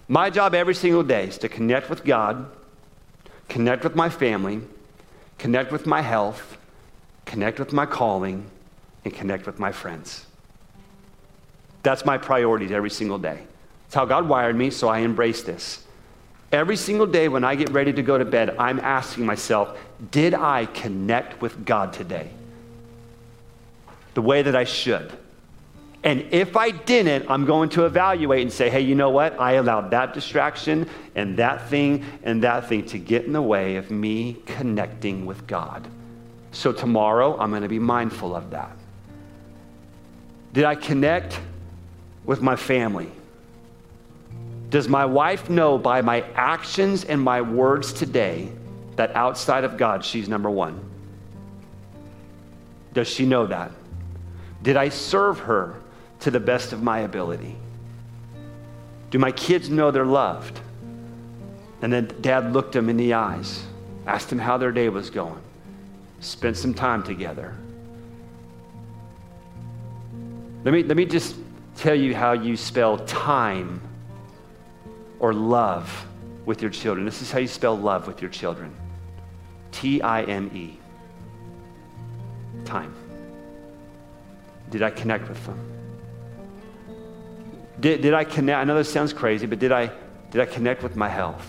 My 0.08 0.30
job 0.30 0.54
every 0.54 0.76
single 0.76 1.04
day 1.04 1.28
is 1.28 1.38
to 1.40 1.50
connect 1.50 1.90
with 1.90 2.04
God, 2.04 2.50
connect 3.50 3.84
with 3.84 3.96
my 3.96 4.10
family, 4.10 4.62
connect 5.38 5.72
with 5.72 5.86
my 5.86 6.02
health, 6.02 6.58
connect 7.26 7.60
with 7.60 7.74
my 7.74 7.86
calling, 7.86 8.50
and 9.06 9.14
connect 9.14 9.46
with 9.46 9.60
my 9.60 9.72
friends. 9.72 10.26
That's 11.84 12.06
my 12.06 12.18
priorities 12.18 12.72
every 12.72 12.90
single 12.90 13.18
day. 13.18 13.44
It's 13.88 13.96
how 13.96 14.06
God 14.06 14.28
wired 14.28 14.56
me, 14.56 14.70
so 14.70 14.88
I 14.88 15.00
embrace 15.00 15.44
this. 15.44 15.84
Every 16.52 16.78
single 16.78 17.08
day 17.08 17.28
when 17.28 17.44
I 17.44 17.56
get 17.56 17.72
ready 17.72 17.92
to 17.94 18.02
go 18.02 18.18
to 18.18 18.26
bed, 18.26 18.56
I'm 18.58 18.80
asking 18.80 19.26
myself, 19.26 19.78
did 20.12 20.34
I 20.34 20.68
connect 20.68 21.42
with 21.42 21.66
God 21.66 21.92
today? 21.92 22.30
the 24.14 24.22
way 24.22 24.42
that 24.42 24.56
I 24.56 24.64
should. 24.64 25.12
And 26.04 26.28
if 26.32 26.58
I 26.58 26.72
didn't, 26.72 27.30
I'm 27.30 27.46
going 27.46 27.70
to 27.70 27.86
evaluate 27.86 28.42
and 28.42 28.52
say, 28.52 28.70
hey, 28.70 28.82
you 28.82 28.94
know 28.94 29.10
what? 29.10 29.40
I 29.40 29.54
allowed 29.54 29.92
that 29.92 30.14
distraction 30.14 30.90
and 31.16 31.38
that 31.38 31.70
thing 31.70 32.04
and 32.24 32.44
that 32.44 32.68
thing 32.68 32.86
to 32.88 32.98
get 32.98 33.26
in 33.26 33.32
the 33.32 33.42
way 33.42 33.78
of 33.78 33.90
me 33.90 34.38
connecting 34.46 35.26
with 35.26 35.48
God. 35.48 35.88
So 36.54 36.72
tomorrow, 36.72 37.38
I'm 37.38 37.50
going 37.50 37.64
to 37.64 37.68
be 37.68 37.80
mindful 37.80 38.36
of 38.36 38.52
that. 38.52 38.72
Did 40.54 40.64
I 40.64 40.76
connect 40.76 41.40
with 42.26 42.42
my 42.42 42.56
family? 42.56 43.12
Does 44.70 44.88
my 44.88 45.06
wife 45.06 45.50
know 45.50 45.78
by 45.78 46.02
my 46.02 46.24
actions 46.36 47.04
and 47.04 47.22
my 47.22 47.42
words 47.42 47.92
today 47.92 48.52
that 48.96 49.16
outside 49.16 49.64
of 49.64 49.78
God, 49.78 50.06
she's 50.06 50.30
number 50.30 50.50
one? 50.50 50.80
Does 52.94 53.08
she 53.08 53.26
know 53.26 53.48
that? 53.48 53.72
Did 54.62 54.78
I 54.78 54.90
serve 54.90 55.40
her 55.40 55.82
to 56.22 56.32
the 56.32 56.40
best 56.40 56.72
of 56.72 56.84
my 56.84 57.00
ability? 57.00 57.56
Do 59.10 59.20
my 59.20 59.32
kids 59.32 59.70
know 59.70 59.92
they're 59.92 60.06
loved? 60.06 60.60
And 61.82 61.92
then 61.92 62.12
dad 62.22 62.54
looked 62.54 62.74
them 62.74 62.90
in 62.90 62.98
the 62.98 63.14
eyes, 63.14 63.64
asked 64.06 64.30
them 64.30 64.40
how 64.40 64.58
their 64.58 64.72
day 64.72 64.90
was 64.90 65.10
going, 65.10 65.42
spent 66.24 66.58
some 66.58 66.74
time 66.74 67.04
together. 67.04 67.56
Let 70.64 70.74
me, 70.74 70.84
let 70.84 70.96
me 70.96 71.06
just 71.06 71.36
tell 71.76 71.96
you 71.96 72.16
how 72.16 72.32
you 72.32 72.56
spell 72.56 72.98
time 73.00 73.82
or 75.20 75.34
love 75.34 76.08
with 76.46 76.62
your 76.62 76.72
children. 76.72 77.06
This 77.06 77.22
is 77.22 77.32
how 77.32 77.40
you 77.40 77.48
spell 77.48 77.78
love 77.78 78.08
with 78.08 78.22
your 78.22 78.32
children 78.32 78.74
T 79.72 80.02
I 80.02 80.24
M 80.24 80.52
E. 80.56 80.78
Time. 82.66 82.94
Did 84.70 84.84
I 84.84 84.90
connect 84.90 85.28
with 85.28 85.46
them? 85.46 85.60
Did, 87.80 88.02
did 88.02 88.14
I 88.14 88.24
connect? 88.24 88.58
I 88.58 88.64
know 88.64 88.76
this 88.76 88.92
sounds 88.92 89.12
crazy, 89.12 89.46
but 89.46 89.60
did 89.60 89.72
I, 89.72 89.92
did 90.32 90.40
I 90.42 90.46
connect 90.46 90.84
with 90.84 90.96
my 90.96 91.10
health? 91.10 91.46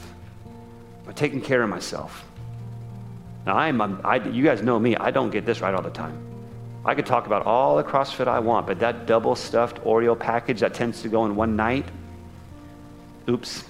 Am 1.04 1.10
I 1.10 1.12
taking 1.12 1.40
care 1.40 1.62
of 1.62 1.68
myself? 1.68 2.23
Now, 3.46 3.56
I 3.56 3.68
am, 3.68 4.00
I, 4.04 4.16
you 4.16 4.42
guys 4.42 4.62
know 4.62 4.78
me, 4.78 4.96
I 4.96 5.10
don't 5.10 5.30
get 5.30 5.44
this 5.44 5.60
right 5.60 5.74
all 5.74 5.82
the 5.82 5.90
time. 5.90 6.18
I 6.84 6.94
could 6.94 7.06
talk 7.06 7.26
about 7.26 7.46
all 7.46 7.76
the 7.76 7.84
CrossFit 7.84 8.28
I 8.28 8.38
want, 8.38 8.66
but 8.66 8.78
that 8.80 9.06
double 9.06 9.34
stuffed 9.34 9.82
Oreo 9.84 10.18
package 10.18 10.60
that 10.60 10.74
tends 10.74 11.02
to 11.02 11.08
go 11.08 11.24
in 11.24 11.34
one 11.34 11.56
night, 11.56 11.86
oops. 13.28 13.64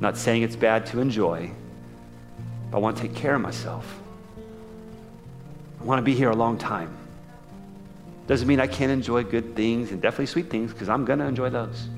Not 0.00 0.16
saying 0.16 0.42
it's 0.42 0.56
bad 0.56 0.86
to 0.86 1.00
enjoy, 1.00 1.50
but 2.70 2.78
I 2.78 2.80
want 2.80 2.96
to 2.96 3.02
take 3.02 3.14
care 3.14 3.34
of 3.34 3.40
myself. 3.40 4.00
I 5.80 5.84
want 5.84 5.98
to 5.98 6.02
be 6.02 6.14
here 6.14 6.30
a 6.30 6.36
long 6.36 6.58
time. 6.58 6.96
Doesn't 8.26 8.46
mean 8.46 8.60
I 8.60 8.66
can't 8.66 8.90
enjoy 8.90 9.24
good 9.24 9.54
things 9.56 9.90
and 9.90 10.00
definitely 10.00 10.26
sweet 10.26 10.48
things 10.48 10.72
because 10.72 10.88
I'm 10.88 11.04
going 11.04 11.18
to 11.18 11.26
enjoy 11.26 11.50
those. 11.50 11.88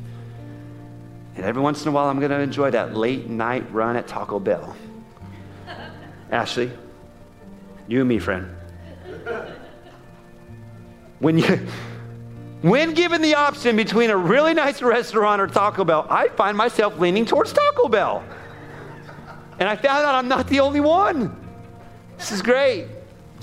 And 1.36 1.44
every 1.44 1.62
once 1.62 1.82
in 1.82 1.88
a 1.88 1.92
while, 1.92 2.08
I'm 2.08 2.18
going 2.18 2.30
to 2.30 2.40
enjoy 2.40 2.70
that 2.70 2.96
late 2.96 3.28
night 3.28 3.72
run 3.72 3.96
at 3.96 4.06
Taco 4.06 4.38
Bell. 4.38 4.74
Ashley, 6.34 6.70
you 7.88 8.00
and 8.00 8.08
me, 8.08 8.18
friend. 8.18 8.54
When 11.20 11.38
you. 11.38 11.66
When 12.60 12.94
given 12.94 13.20
the 13.20 13.34
option 13.34 13.76
between 13.76 14.08
a 14.08 14.16
really 14.16 14.54
nice 14.54 14.80
restaurant 14.80 15.40
or 15.40 15.46
Taco 15.46 15.84
Bell, 15.84 16.06
I 16.08 16.28
find 16.28 16.56
myself 16.56 16.98
leaning 16.98 17.26
towards 17.26 17.52
Taco 17.52 17.88
Bell. 17.88 18.24
And 19.58 19.68
I 19.68 19.76
found 19.76 20.06
out 20.06 20.14
I'm 20.14 20.28
not 20.28 20.48
the 20.48 20.60
only 20.60 20.80
one. 20.80 21.36
This 22.16 22.32
is 22.32 22.40
great 22.40 22.86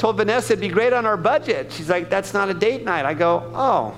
told 0.02 0.18
Vanessa 0.18 0.54
it'd 0.54 0.62
be 0.62 0.68
great 0.68 0.94
on 0.94 1.06
our 1.06 1.16
budget. 1.16 1.72
She's 1.72 1.88
like, 1.88 2.10
that's 2.10 2.34
not 2.34 2.50
a 2.50 2.56
date 2.56 2.84
night. 2.84 3.06
I 3.06 3.14
go, 3.14 3.44
oh. 3.54 3.96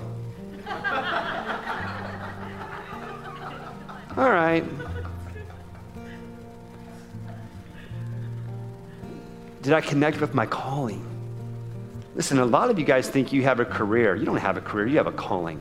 All 4.18 4.30
right. 4.30 4.62
Did 9.64 9.72
I 9.72 9.80
connect 9.80 10.20
with 10.20 10.34
my 10.34 10.44
calling? 10.44 11.02
Listen, 12.14 12.38
a 12.38 12.44
lot 12.44 12.68
of 12.68 12.78
you 12.78 12.84
guys 12.84 13.08
think 13.08 13.32
you 13.32 13.44
have 13.44 13.60
a 13.60 13.64
career. 13.64 14.14
You 14.14 14.26
don't 14.26 14.36
have 14.36 14.58
a 14.58 14.60
career, 14.60 14.86
you 14.86 14.98
have 14.98 15.06
a 15.06 15.12
calling. 15.12 15.58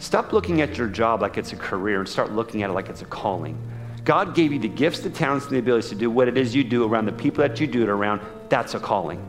Stop 0.00 0.32
looking 0.32 0.60
at 0.60 0.76
your 0.76 0.88
job 0.88 1.22
like 1.22 1.38
it's 1.38 1.52
a 1.52 1.56
career 1.56 2.00
and 2.00 2.08
start 2.08 2.32
looking 2.32 2.64
at 2.64 2.70
it 2.70 2.72
like 2.72 2.88
it's 2.88 3.02
a 3.02 3.04
calling. 3.04 3.56
God 4.02 4.34
gave 4.34 4.52
you 4.52 4.58
the 4.58 4.66
gifts, 4.66 4.98
the 4.98 5.08
talents, 5.08 5.46
and 5.46 5.54
the 5.54 5.60
abilities 5.60 5.88
to 5.90 5.94
do 5.94 6.10
what 6.10 6.26
it 6.26 6.36
is 6.36 6.52
you 6.52 6.64
do 6.64 6.84
around 6.84 7.06
the 7.06 7.12
people 7.12 7.46
that 7.46 7.60
you 7.60 7.68
do 7.68 7.82
it 7.82 7.88
around. 7.88 8.20
That's 8.48 8.74
a 8.74 8.80
calling. 8.80 9.24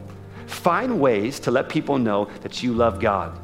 Find 0.47 0.99
ways 0.99 1.39
to 1.41 1.51
let 1.51 1.69
people 1.69 1.99
know 1.99 2.31
that 2.41 2.63
you 2.63 2.73
love 2.73 2.99
God. 2.99 3.39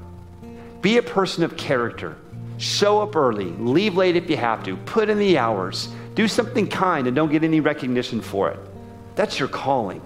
Be 0.81 0.97
a 0.97 1.03
person 1.03 1.43
of 1.43 1.57
character. 1.57 2.17
Show 2.57 3.03
up 3.03 3.15
early, 3.15 3.51
leave 3.51 3.97
late 3.97 4.15
if 4.15 4.27
you 4.27 4.37
have 4.37 4.63
to, 4.63 4.77
put 4.77 5.09
in 5.09 5.19
the 5.19 5.37
hours, 5.37 5.89
do 6.15 6.27
something 6.27 6.67
kind 6.67 7.05
and 7.05 7.15
don't 7.15 7.31
get 7.31 7.43
any 7.43 7.59
recognition 7.59 8.19
for 8.19 8.49
it. 8.49 8.59
That's 9.15 9.37
your 9.37 9.47
calling. 9.47 10.01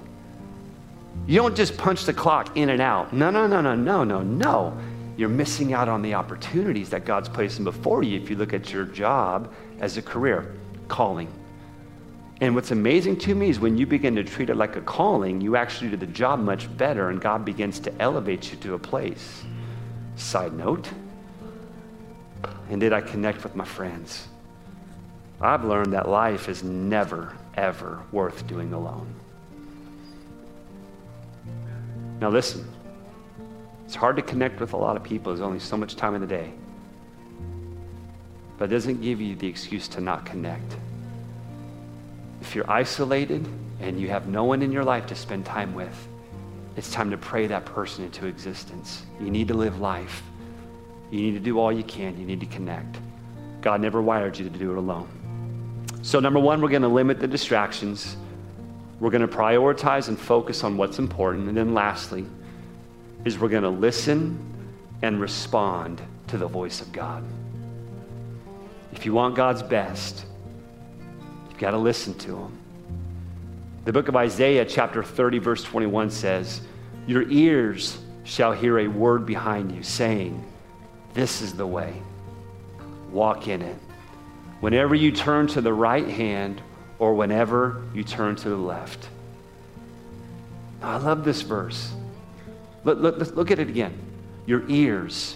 You 1.26 1.38
don't 1.38 1.56
just 1.56 1.78
punch 1.78 2.06
the 2.06 2.14
clock 2.14 2.58
in 2.58 2.70
and 2.70 2.82
out. 2.82 3.14
No, 3.14 3.30
no, 3.30 3.48
no, 3.48 3.62
no, 3.62 3.76
no, 3.76 4.04
no, 4.04 4.22
no. 4.22 4.78
You're 5.16 5.30
missing 5.30 5.74
out 5.74 5.88
on 5.88 6.02
the 6.02 6.16
opportunities 6.16 6.90
that 6.90 7.06
God's 7.06 7.30
placing 7.30 7.64
before 7.64 8.04
you 8.04 8.20
if 8.20 8.30
you 8.30 8.36
look 8.36 8.54
at 8.54 8.74
your 8.74 8.86
job 8.86 9.54
as 9.80 9.98
a 9.98 10.02
career, 10.02 10.56
calling. 10.88 11.32
And 12.42 12.56
what's 12.56 12.72
amazing 12.72 13.18
to 13.20 13.36
me 13.36 13.50
is 13.50 13.60
when 13.60 13.78
you 13.78 13.86
begin 13.86 14.16
to 14.16 14.24
treat 14.24 14.50
it 14.50 14.56
like 14.56 14.76
a 14.76 14.82
calling, 14.82 15.40
you 15.40 15.56
actually 15.56 15.92
do 15.92 15.98
the 15.98 16.08
job 16.08 16.40
much 16.40 16.76
better 16.78 17.10
and 17.10 17.22
God 17.22 17.46
begins 17.46 17.80
to 17.82 18.02
elevate 18.02 18.52
you 18.52 18.58
to 18.60 18.74
a 18.74 18.80
place. 18.80 19.44
Side 20.16 20.54
note. 20.54 20.90
And 22.70 22.82
did 22.82 22.92
I 22.92 23.02
connect 23.02 23.44
with 23.44 23.56
my 23.56 23.66
friends? 23.66 24.28
I've 25.40 25.64
learned 25.64 25.94
that 25.94 26.10
life 26.10 26.50
is 26.50 26.64
never, 26.64 27.36
ever 27.56 28.02
worth 28.12 28.48
doing 28.48 28.74
alone. 28.74 29.14
Now, 32.20 32.30
listen, 32.30 32.68
it's 33.86 33.96
hard 33.96 34.16
to 34.16 34.22
connect 34.22 34.60
with 34.60 34.74
a 34.74 34.78
lot 34.78 34.96
of 34.96 35.04
people. 35.04 35.32
There's 35.32 35.42
only 35.42 35.60
so 35.60 35.78
much 35.78 35.96
time 35.96 36.16
in 36.16 36.22
the 36.22 36.28
day. 36.28 36.54
But 38.58 38.66
it 38.66 38.74
doesn't 38.74 39.02
give 39.02 39.20
you 39.20 39.36
the 39.36 39.48
excuse 39.48 39.88
to 39.90 40.02
not 40.02 40.26
connect. 40.26 40.76
If 42.42 42.56
you're 42.56 42.70
isolated 42.70 43.48
and 43.80 44.00
you 44.00 44.10
have 44.10 44.28
no 44.28 44.44
one 44.44 44.62
in 44.62 44.72
your 44.72 44.84
life 44.84 45.06
to 45.08 45.16
spend 45.16 45.46
time 45.46 45.74
with, 45.74 46.08
it's 46.76 46.92
time 46.92 47.12
to 47.12 47.18
pray 47.18 47.48
that 47.48 47.66
person 47.66 48.06
into 48.06 48.26
existence. 48.26 49.04
You 49.20 49.30
need 49.30 49.48
to 49.50 49.54
live 49.54 49.80
life. 49.80 50.24
You 51.12 51.22
need 51.22 51.34
to 51.34 51.40
do 51.40 51.60
all 51.60 51.72
you 51.72 51.84
can. 51.84 52.18
You 52.18 52.26
need 52.26 52.40
to 52.40 52.46
connect. 52.48 52.98
God 53.62 53.82
never 53.82 54.02
wired 54.02 54.38
you 54.38 54.50
to 54.50 54.58
do 54.58 54.72
it 54.72 54.78
alone. 54.78 55.08
So, 56.02 56.20
number 56.20 56.40
one, 56.40 56.62
we're 56.62 56.70
going 56.70 56.82
to 56.82 56.88
limit 56.88 57.20
the 57.20 57.28
distractions. 57.28 58.18
We're 59.04 59.10
going 59.10 59.28
to 59.28 59.28
prioritize 59.28 60.08
and 60.08 60.18
focus 60.18 60.64
on 60.64 60.78
what's 60.78 60.98
important. 60.98 61.50
And 61.50 61.58
then, 61.58 61.74
lastly, 61.74 62.26
is 63.26 63.38
we're 63.38 63.50
going 63.50 63.64
to 63.64 63.70
listen 63.70 64.40
and 65.02 65.20
respond 65.20 66.02
to 66.28 66.38
the 66.38 66.48
voice 66.48 66.80
of 66.80 66.90
God. 66.94 67.22
If 68.94 69.06
you 69.06 69.12
want 69.12 69.36
God's 69.36 69.62
best, 69.62 70.26
you've 71.50 71.58
got 71.58 71.72
to 71.72 71.78
listen 71.78 72.14
to 72.20 72.38
Him. 72.38 72.58
The 73.84 73.92
book 73.92 74.08
of 74.08 74.16
Isaiah, 74.16 74.64
chapter 74.64 75.04
30, 75.04 75.40
verse 75.40 75.64
21 75.66 76.10
says, 76.10 76.62
Your 77.06 77.30
ears 77.30 77.98
shall 78.24 78.54
hear 78.54 78.80
a 78.80 78.88
word 78.88 79.26
behind 79.26 79.76
you 79.76 79.84
saying, 79.84 80.42
This 81.14 81.42
is 81.42 81.52
the 81.52 81.68
way, 81.68 82.02
walk 83.12 83.50
in 83.50 83.64
it. 83.64 83.78
Whenever 84.62 84.96
you 84.96 85.12
turn 85.12 85.48
to 85.48 85.60
the 85.60 85.74
right 85.74 86.08
hand 86.08 86.62
or 87.04 87.14
whenever 87.14 87.84
you 87.94 88.02
turn 88.02 88.34
to 88.34 88.48
the 88.48 88.56
left. 88.56 89.10
I 90.82 90.96
love 90.96 91.26
this 91.26 91.42
verse. 91.42 91.92
Look, 92.86 92.98
look, 92.98 93.18
look 93.36 93.52
at 93.52 93.60
it 93.60 93.68
again. 93.68 93.94
Your 94.46 94.64
ears 94.70 95.36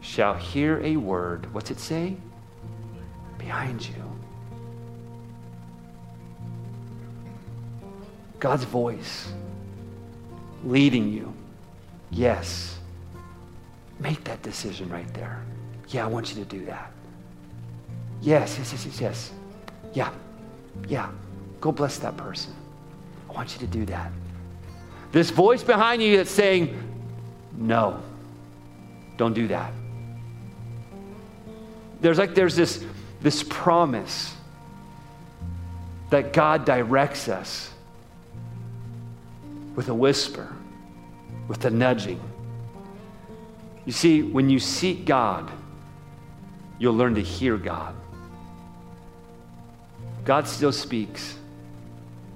shall 0.00 0.34
hear 0.34 0.80
a 0.84 0.96
word. 0.96 1.52
What's 1.52 1.72
it 1.72 1.80
say? 1.80 2.16
Behind 3.36 3.84
you. 3.84 4.00
God's 8.38 8.62
voice 8.62 9.32
leading 10.62 11.12
you. 11.12 11.34
Yes. 12.12 12.78
Make 13.98 14.22
that 14.22 14.40
decision 14.44 14.88
right 14.88 15.12
there. 15.14 15.42
Yeah, 15.88 16.04
I 16.04 16.06
want 16.06 16.28
you 16.32 16.44
to 16.44 16.48
do 16.48 16.64
that. 16.66 16.92
Yes, 18.20 18.54
yes, 18.56 18.70
yes, 18.70 18.86
yes, 18.86 19.00
yes. 19.00 19.32
Yeah, 19.92 20.12
yeah. 20.88 21.10
Go 21.60 21.72
bless 21.72 21.98
that 21.98 22.16
person. 22.16 22.54
I 23.28 23.32
want 23.32 23.52
you 23.52 23.60
to 23.60 23.66
do 23.66 23.84
that. 23.86 24.12
This 25.12 25.30
voice 25.30 25.62
behind 25.62 26.02
you 26.02 26.16
that's 26.16 26.30
saying, 26.30 26.76
no, 27.56 28.02
don't 29.16 29.32
do 29.32 29.48
that. 29.48 29.72
There's 32.00 32.18
like 32.18 32.34
there's 32.34 32.54
this, 32.54 32.84
this 33.22 33.42
promise 33.42 34.34
that 36.10 36.32
God 36.32 36.64
directs 36.64 37.28
us 37.28 37.70
with 39.74 39.88
a 39.88 39.94
whisper, 39.94 40.54
with 41.48 41.64
a 41.64 41.70
nudging. 41.70 42.20
You 43.84 43.92
see, 43.92 44.22
when 44.22 44.50
you 44.50 44.58
seek 44.58 45.04
God, 45.04 45.50
you'll 46.78 46.94
learn 46.94 47.14
to 47.14 47.22
hear 47.22 47.56
God. 47.56 47.94
God 50.26 50.48
still 50.48 50.72
speaks. 50.72 51.38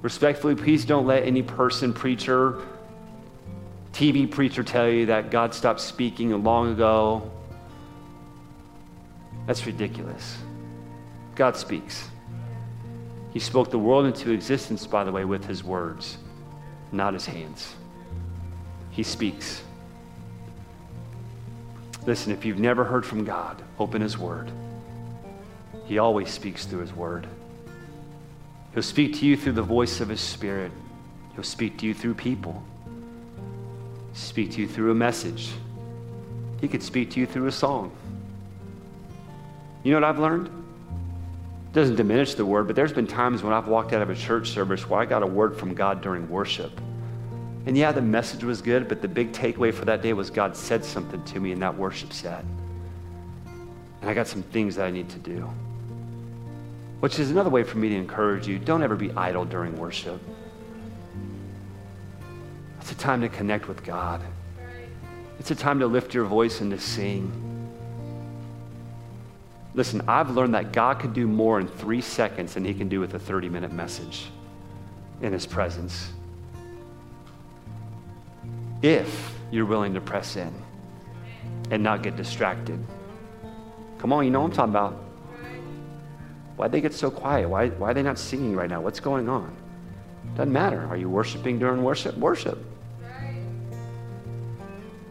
Respectfully, 0.00 0.54
please 0.54 0.84
don't 0.84 1.06
let 1.06 1.24
any 1.24 1.42
person, 1.42 1.92
preacher, 1.92 2.62
TV 3.92 4.30
preacher 4.30 4.62
tell 4.62 4.88
you 4.88 5.06
that 5.06 5.30
God 5.30 5.52
stopped 5.52 5.80
speaking 5.80 6.30
long 6.42 6.72
ago. 6.72 7.30
That's 9.46 9.66
ridiculous. 9.66 10.38
God 11.34 11.56
speaks. 11.56 12.08
He 13.32 13.40
spoke 13.40 13.70
the 13.70 13.78
world 13.78 14.06
into 14.06 14.30
existence, 14.30 14.86
by 14.86 15.02
the 15.02 15.10
way, 15.10 15.24
with 15.24 15.44
his 15.44 15.64
words, 15.64 16.16
not 16.92 17.12
his 17.12 17.26
hands. 17.26 17.74
He 18.90 19.02
speaks. 19.02 19.62
Listen, 22.06 22.32
if 22.32 22.44
you've 22.44 22.58
never 22.58 22.84
heard 22.84 23.04
from 23.04 23.24
God, 23.24 23.60
open 23.78 24.00
his 24.00 24.16
word. 24.16 24.50
He 25.86 25.98
always 25.98 26.30
speaks 26.30 26.64
through 26.64 26.80
his 26.80 26.92
word. 26.92 27.26
He'll 28.74 28.82
speak 28.82 29.14
to 29.18 29.26
you 29.26 29.36
through 29.36 29.52
the 29.52 29.62
voice 29.62 30.00
of 30.00 30.08
His 30.08 30.20
Spirit. 30.20 30.70
He'll 31.34 31.42
speak 31.42 31.78
to 31.78 31.86
you 31.86 31.94
through 31.94 32.14
people. 32.14 32.62
Speak 34.12 34.52
to 34.52 34.60
you 34.60 34.68
through 34.68 34.90
a 34.90 34.94
message. 34.94 35.50
He 36.60 36.68
could 36.68 36.82
speak 36.82 37.10
to 37.12 37.20
you 37.20 37.26
through 37.26 37.46
a 37.46 37.52
song. 37.52 37.90
You 39.82 39.92
know 39.92 39.96
what 39.96 40.04
I've 40.04 40.18
learned? 40.18 40.46
It 40.48 41.72
doesn't 41.72 41.96
diminish 41.96 42.34
the 42.34 42.44
word, 42.44 42.66
but 42.66 42.76
there's 42.76 42.92
been 42.92 43.06
times 43.06 43.42
when 43.42 43.52
I've 43.52 43.68
walked 43.68 43.92
out 43.92 44.02
of 44.02 44.10
a 44.10 44.14
church 44.14 44.50
service 44.50 44.88
where 44.88 45.00
I 45.00 45.06
got 45.06 45.22
a 45.22 45.26
word 45.26 45.56
from 45.56 45.74
God 45.74 46.02
during 46.02 46.28
worship. 46.28 46.80
And 47.66 47.76
yeah, 47.76 47.92
the 47.92 48.02
message 48.02 48.44
was 48.44 48.60
good, 48.60 48.88
but 48.88 49.02
the 49.02 49.08
big 49.08 49.32
takeaway 49.32 49.72
for 49.72 49.84
that 49.84 50.02
day 50.02 50.12
was 50.12 50.30
God 50.30 50.56
said 50.56 50.84
something 50.84 51.22
to 51.24 51.40
me 51.40 51.52
in 51.52 51.60
that 51.60 51.76
worship 51.76 52.12
set. 52.12 52.44
And 54.00 54.10
I 54.10 54.14
got 54.14 54.26
some 54.26 54.42
things 54.42 54.76
that 54.76 54.86
I 54.86 54.90
need 54.90 55.08
to 55.10 55.18
do. 55.18 55.48
Which 57.00 57.18
is 57.18 57.30
another 57.30 57.50
way 57.50 57.62
for 57.62 57.78
me 57.78 57.88
to 57.88 57.94
encourage 57.96 58.46
you 58.46 58.58
don't 58.58 58.82
ever 58.82 58.96
be 58.96 59.10
idle 59.12 59.44
during 59.44 59.76
worship. 59.78 60.20
It's 62.80 62.92
a 62.92 62.94
time 62.94 63.20
to 63.22 63.28
connect 63.28 63.68
with 63.68 63.84
God, 63.84 64.22
it's 65.38 65.50
a 65.50 65.54
time 65.54 65.80
to 65.80 65.86
lift 65.86 66.14
your 66.14 66.24
voice 66.24 66.60
and 66.60 66.70
to 66.70 66.78
sing. 66.78 67.46
Listen, 69.72 70.02
I've 70.08 70.30
learned 70.30 70.54
that 70.54 70.72
God 70.72 70.98
can 70.98 71.12
do 71.12 71.28
more 71.28 71.60
in 71.60 71.68
three 71.68 72.00
seconds 72.00 72.54
than 72.54 72.64
he 72.64 72.74
can 72.74 72.88
do 72.88 72.98
with 72.98 73.14
a 73.14 73.18
30 73.18 73.48
minute 73.48 73.72
message 73.72 74.26
in 75.22 75.32
his 75.32 75.46
presence. 75.46 76.10
If 78.82 79.34
you're 79.50 79.66
willing 79.66 79.94
to 79.94 80.00
press 80.00 80.36
in 80.36 80.52
and 81.70 81.82
not 81.82 82.02
get 82.02 82.16
distracted. 82.16 82.84
Come 83.98 84.12
on, 84.12 84.24
you 84.24 84.30
know 84.30 84.40
what 84.40 84.50
I'm 84.50 84.56
talking 84.56 84.72
about. 84.72 85.09
Why'd 86.60 86.72
they 86.72 86.82
get 86.82 86.92
so 86.92 87.10
quiet? 87.10 87.48
Why, 87.48 87.70
why 87.70 87.90
are 87.90 87.94
they 87.94 88.02
not 88.02 88.18
singing 88.18 88.54
right 88.54 88.68
now? 88.68 88.82
What's 88.82 89.00
going 89.00 89.30
on? 89.30 89.56
Doesn't 90.36 90.52
matter. 90.52 90.86
Are 90.88 90.96
you 90.98 91.08
worshiping 91.08 91.58
during 91.58 91.82
worship? 91.82 92.14
Worship. 92.18 92.58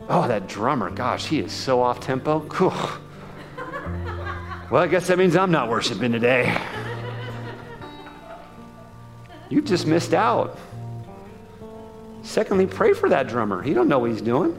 Oh, 0.08 0.28
that 0.28 0.48
drummer, 0.48 0.92
gosh, 0.92 1.26
he 1.26 1.40
is 1.40 1.52
so 1.52 1.82
off 1.82 2.02
tempo. 2.02 2.42
Cool. 2.50 2.70
Well, 4.70 4.84
I 4.84 4.86
guess 4.86 5.08
that 5.08 5.18
means 5.18 5.36
I'm 5.36 5.50
not 5.50 5.70
worshiping 5.70 6.12
today. 6.12 6.56
You 9.50 9.64
just 9.64 9.88
missed 9.88 10.14
out. 10.14 10.56
Secondly, 12.22 12.68
pray 12.68 12.94
for 12.94 13.10
that 13.10 13.28
drummer. 13.28 13.64
He 13.64 13.74
don't 13.74 13.88
know 13.88 13.98
what 13.98 14.12
he's 14.12 14.22
doing. 14.22 14.56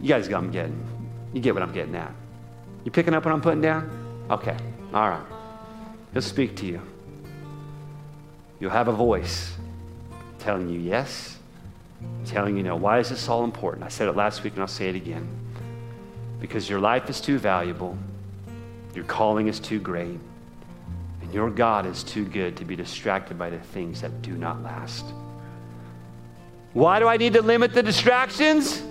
You 0.00 0.08
guys 0.08 0.28
I'm 0.28 0.50
getting. 0.50 0.82
You 1.34 1.42
get 1.42 1.52
what 1.52 1.62
I'm 1.62 1.74
getting 1.74 1.94
at. 1.94 2.14
You 2.84 2.90
picking 2.90 3.14
up 3.14 3.24
what 3.24 3.32
I'm 3.32 3.40
putting 3.40 3.62
down? 3.62 3.90
Okay. 4.30 4.56
All 4.92 5.08
right. 5.08 5.26
He'll 6.12 6.22
speak 6.22 6.54
to 6.56 6.66
you. 6.66 6.80
You'll 8.60 8.70
have 8.70 8.88
a 8.88 8.92
voice 8.92 9.52
telling 10.38 10.68
you 10.68 10.78
yes, 10.78 11.38
telling 12.26 12.56
you 12.56 12.62
no. 12.62 12.76
Why 12.76 12.98
is 12.98 13.08
this 13.08 13.28
all 13.28 13.44
important? 13.44 13.84
I 13.84 13.88
said 13.88 14.08
it 14.08 14.16
last 14.16 14.44
week 14.44 14.52
and 14.52 14.62
I'll 14.62 14.68
say 14.68 14.88
it 14.88 14.94
again. 14.94 15.26
Because 16.40 16.68
your 16.68 16.78
life 16.78 17.08
is 17.08 17.20
too 17.20 17.38
valuable, 17.38 17.96
your 18.94 19.04
calling 19.04 19.48
is 19.48 19.58
too 19.58 19.80
great, 19.80 20.18
and 21.22 21.32
your 21.32 21.50
God 21.50 21.86
is 21.86 22.04
too 22.04 22.26
good 22.26 22.56
to 22.58 22.64
be 22.64 22.76
distracted 22.76 23.38
by 23.38 23.48
the 23.50 23.58
things 23.58 24.02
that 24.02 24.20
do 24.20 24.32
not 24.32 24.62
last. 24.62 25.06
Why 26.74 26.98
do 26.98 27.08
I 27.08 27.16
need 27.16 27.32
to 27.32 27.42
limit 27.42 27.72
the 27.72 27.82
distractions? 27.82 28.82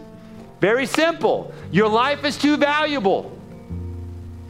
Very 0.59 0.85
simple. 0.85 1.53
Your 1.71 1.89
life 1.89 2.25
is 2.25 2.37
too 2.37 2.57
valuable. 2.57 3.37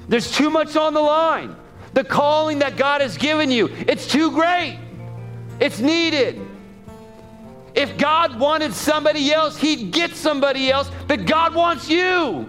There's 0.07 0.31
too 0.31 0.49
much 0.49 0.75
on 0.75 0.93
the 0.93 1.01
line. 1.01 1.55
the 1.93 2.03
calling 2.03 2.59
that 2.59 2.75
God 2.75 3.01
has 3.01 3.17
given 3.17 3.51
you. 3.51 3.67
It's 3.87 4.07
too 4.07 4.31
great, 4.31 4.79
it's 5.59 5.79
needed. 5.79 6.41
If 7.75 7.97
God 7.97 8.39
wanted 8.39 8.73
somebody 8.73 9.33
else, 9.33 9.57
He'd 9.57 9.91
get 9.91 10.15
somebody 10.15 10.69
else, 10.69 10.91
but 11.07 11.25
God 11.25 11.55
wants 11.55 11.89
you 11.89 12.47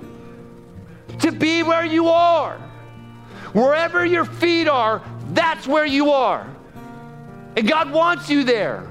to 1.21 1.33
be 1.33 1.63
where 1.63 1.85
you 1.85 2.09
are. 2.09 2.59
Wherever 3.55 4.05
your 4.05 4.27
feet 4.27 4.69
are, 4.69 5.03
that's 5.31 5.67
where 5.67 5.87
you 5.87 6.11
are. 6.11 6.47
And 7.57 7.67
God 7.67 7.91
wants 7.91 8.29
you 8.29 8.45
there. 8.45 8.91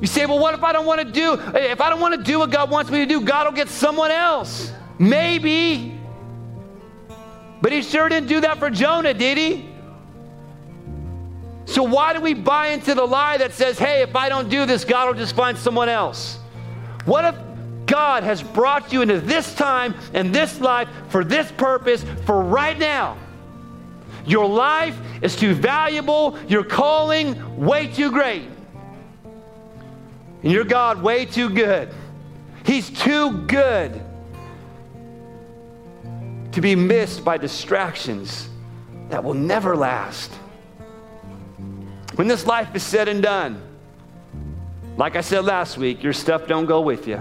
You 0.00 0.08
say, 0.08 0.26
well, 0.26 0.40
what 0.40 0.54
if 0.54 0.64
I 0.64 0.72
don't 0.72 0.86
want 0.86 1.00
to 1.00 1.10
do, 1.10 1.34
if 1.54 1.80
I 1.80 1.88
don't 1.88 2.00
want 2.00 2.14
to 2.14 2.22
do 2.22 2.40
what 2.40 2.50
God 2.50 2.70
wants 2.70 2.90
me 2.90 2.98
to 2.98 3.06
do, 3.06 3.20
God 3.20 3.46
will 3.46 3.52
get 3.52 3.68
someone 3.68 4.10
else. 4.10 4.72
Maybe. 4.98 5.98
But 7.60 7.72
he 7.72 7.82
sure 7.82 8.08
didn't 8.08 8.28
do 8.28 8.40
that 8.42 8.58
for 8.58 8.70
Jonah, 8.70 9.14
did 9.14 9.38
he? 9.38 9.64
So 11.64 11.82
why 11.82 12.12
do 12.12 12.20
we 12.20 12.34
buy 12.34 12.68
into 12.68 12.94
the 12.94 13.04
lie 13.04 13.38
that 13.38 13.52
says, 13.52 13.78
hey, 13.78 14.02
if 14.02 14.14
I 14.14 14.28
don't 14.28 14.48
do 14.48 14.66
this, 14.66 14.84
God 14.84 15.08
will 15.08 15.14
just 15.14 15.34
find 15.34 15.58
someone 15.58 15.88
else? 15.88 16.38
What 17.04 17.24
if 17.24 17.34
God 17.86 18.22
has 18.22 18.42
brought 18.42 18.92
you 18.92 19.02
into 19.02 19.20
this 19.20 19.52
time 19.54 19.94
and 20.14 20.34
this 20.34 20.60
life 20.60 20.88
for 21.08 21.24
this 21.24 21.50
purpose 21.52 22.04
for 22.24 22.42
right 22.42 22.78
now? 22.78 23.18
Your 24.26 24.48
life 24.48 24.98
is 25.22 25.36
too 25.36 25.54
valuable, 25.54 26.38
your 26.48 26.64
calling 26.64 27.64
way 27.64 27.86
too 27.86 28.10
great. 28.10 28.48
And 30.42 30.52
your 30.52 30.64
God 30.64 31.02
way 31.02 31.24
too 31.24 31.50
good. 31.50 31.88
He's 32.64 32.90
too 32.90 33.44
good 33.46 34.00
to 36.56 36.62
be 36.62 36.74
missed 36.74 37.22
by 37.22 37.36
distractions 37.36 38.48
that 39.10 39.22
will 39.22 39.34
never 39.34 39.76
last. 39.76 40.32
When 42.14 42.28
this 42.28 42.46
life 42.46 42.74
is 42.74 42.82
said 42.82 43.08
and 43.08 43.22
done, 43.22 43.60
like 44.96 45.16
I 45.16 45.20
said 45.20 45.44
last 45.44 45.76
week, 45.76 46.02
your 46.02 46.14
stuff 46.14 46.46
don't 46.46 46.64
go 46.64 46.80
with 46.80 47.06
you. 47.06 47.20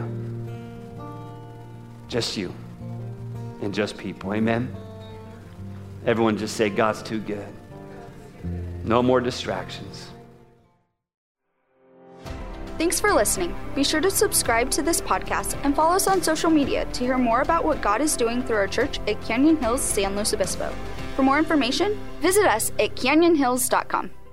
Just 2.07 2.37
you 2.37 2.53
and 3.61 3.73
just 3.73 3.97
people. 3.97 4.33
Amen. 4.33 4.73
Everyone 6.05 6.37
just 6.37 6.55
say, 6.55 6.69
God's 6.69 7.03
too 7.03 7.19
good. 7.19 7.45
No 8.85 9.03
more 9.03 9.19
distractions. 9.19 10.11
Thanks 12.77 12.99
for 12.99 13.13
listening. 13.13 13.55
Be 13.73 13.85
sure 13.85 14.01
to 14.01 14.11
subscribe 14.11 14.69
to 14.71 14.81
this 14.81 14.99
podcast 14.99 15.57
and 15.63 15.73
follow 15.73 15.95
us 15.95 16.07
on 16.07 16.21
social 16.21 16.49
media 16.49 16.85
to 16.85 17.03
hear 17.05 17.17
more 17.17 17.41
about 17.41 17.63
what 17.63 17.81
God 17.81 18.01
is 18.01 18.17
doing 18.17 18.43
through 18.43 18.57
our 18.57 18.67
church 18.67 18.99
at 19.07 19.21
Canyon 19.21 19.55
Hills 19.57 19.81
San 19.81 20.15
Luis 20.15 20.33
Obispo. 20.33 20.73
For 21.15 21.23
more 21.23 21.37
information, 21.37 21.97
visit 22.19 22.45
us 22.45 22.71
at 22.71 22.95
canyonhills.com. 22.95 24.24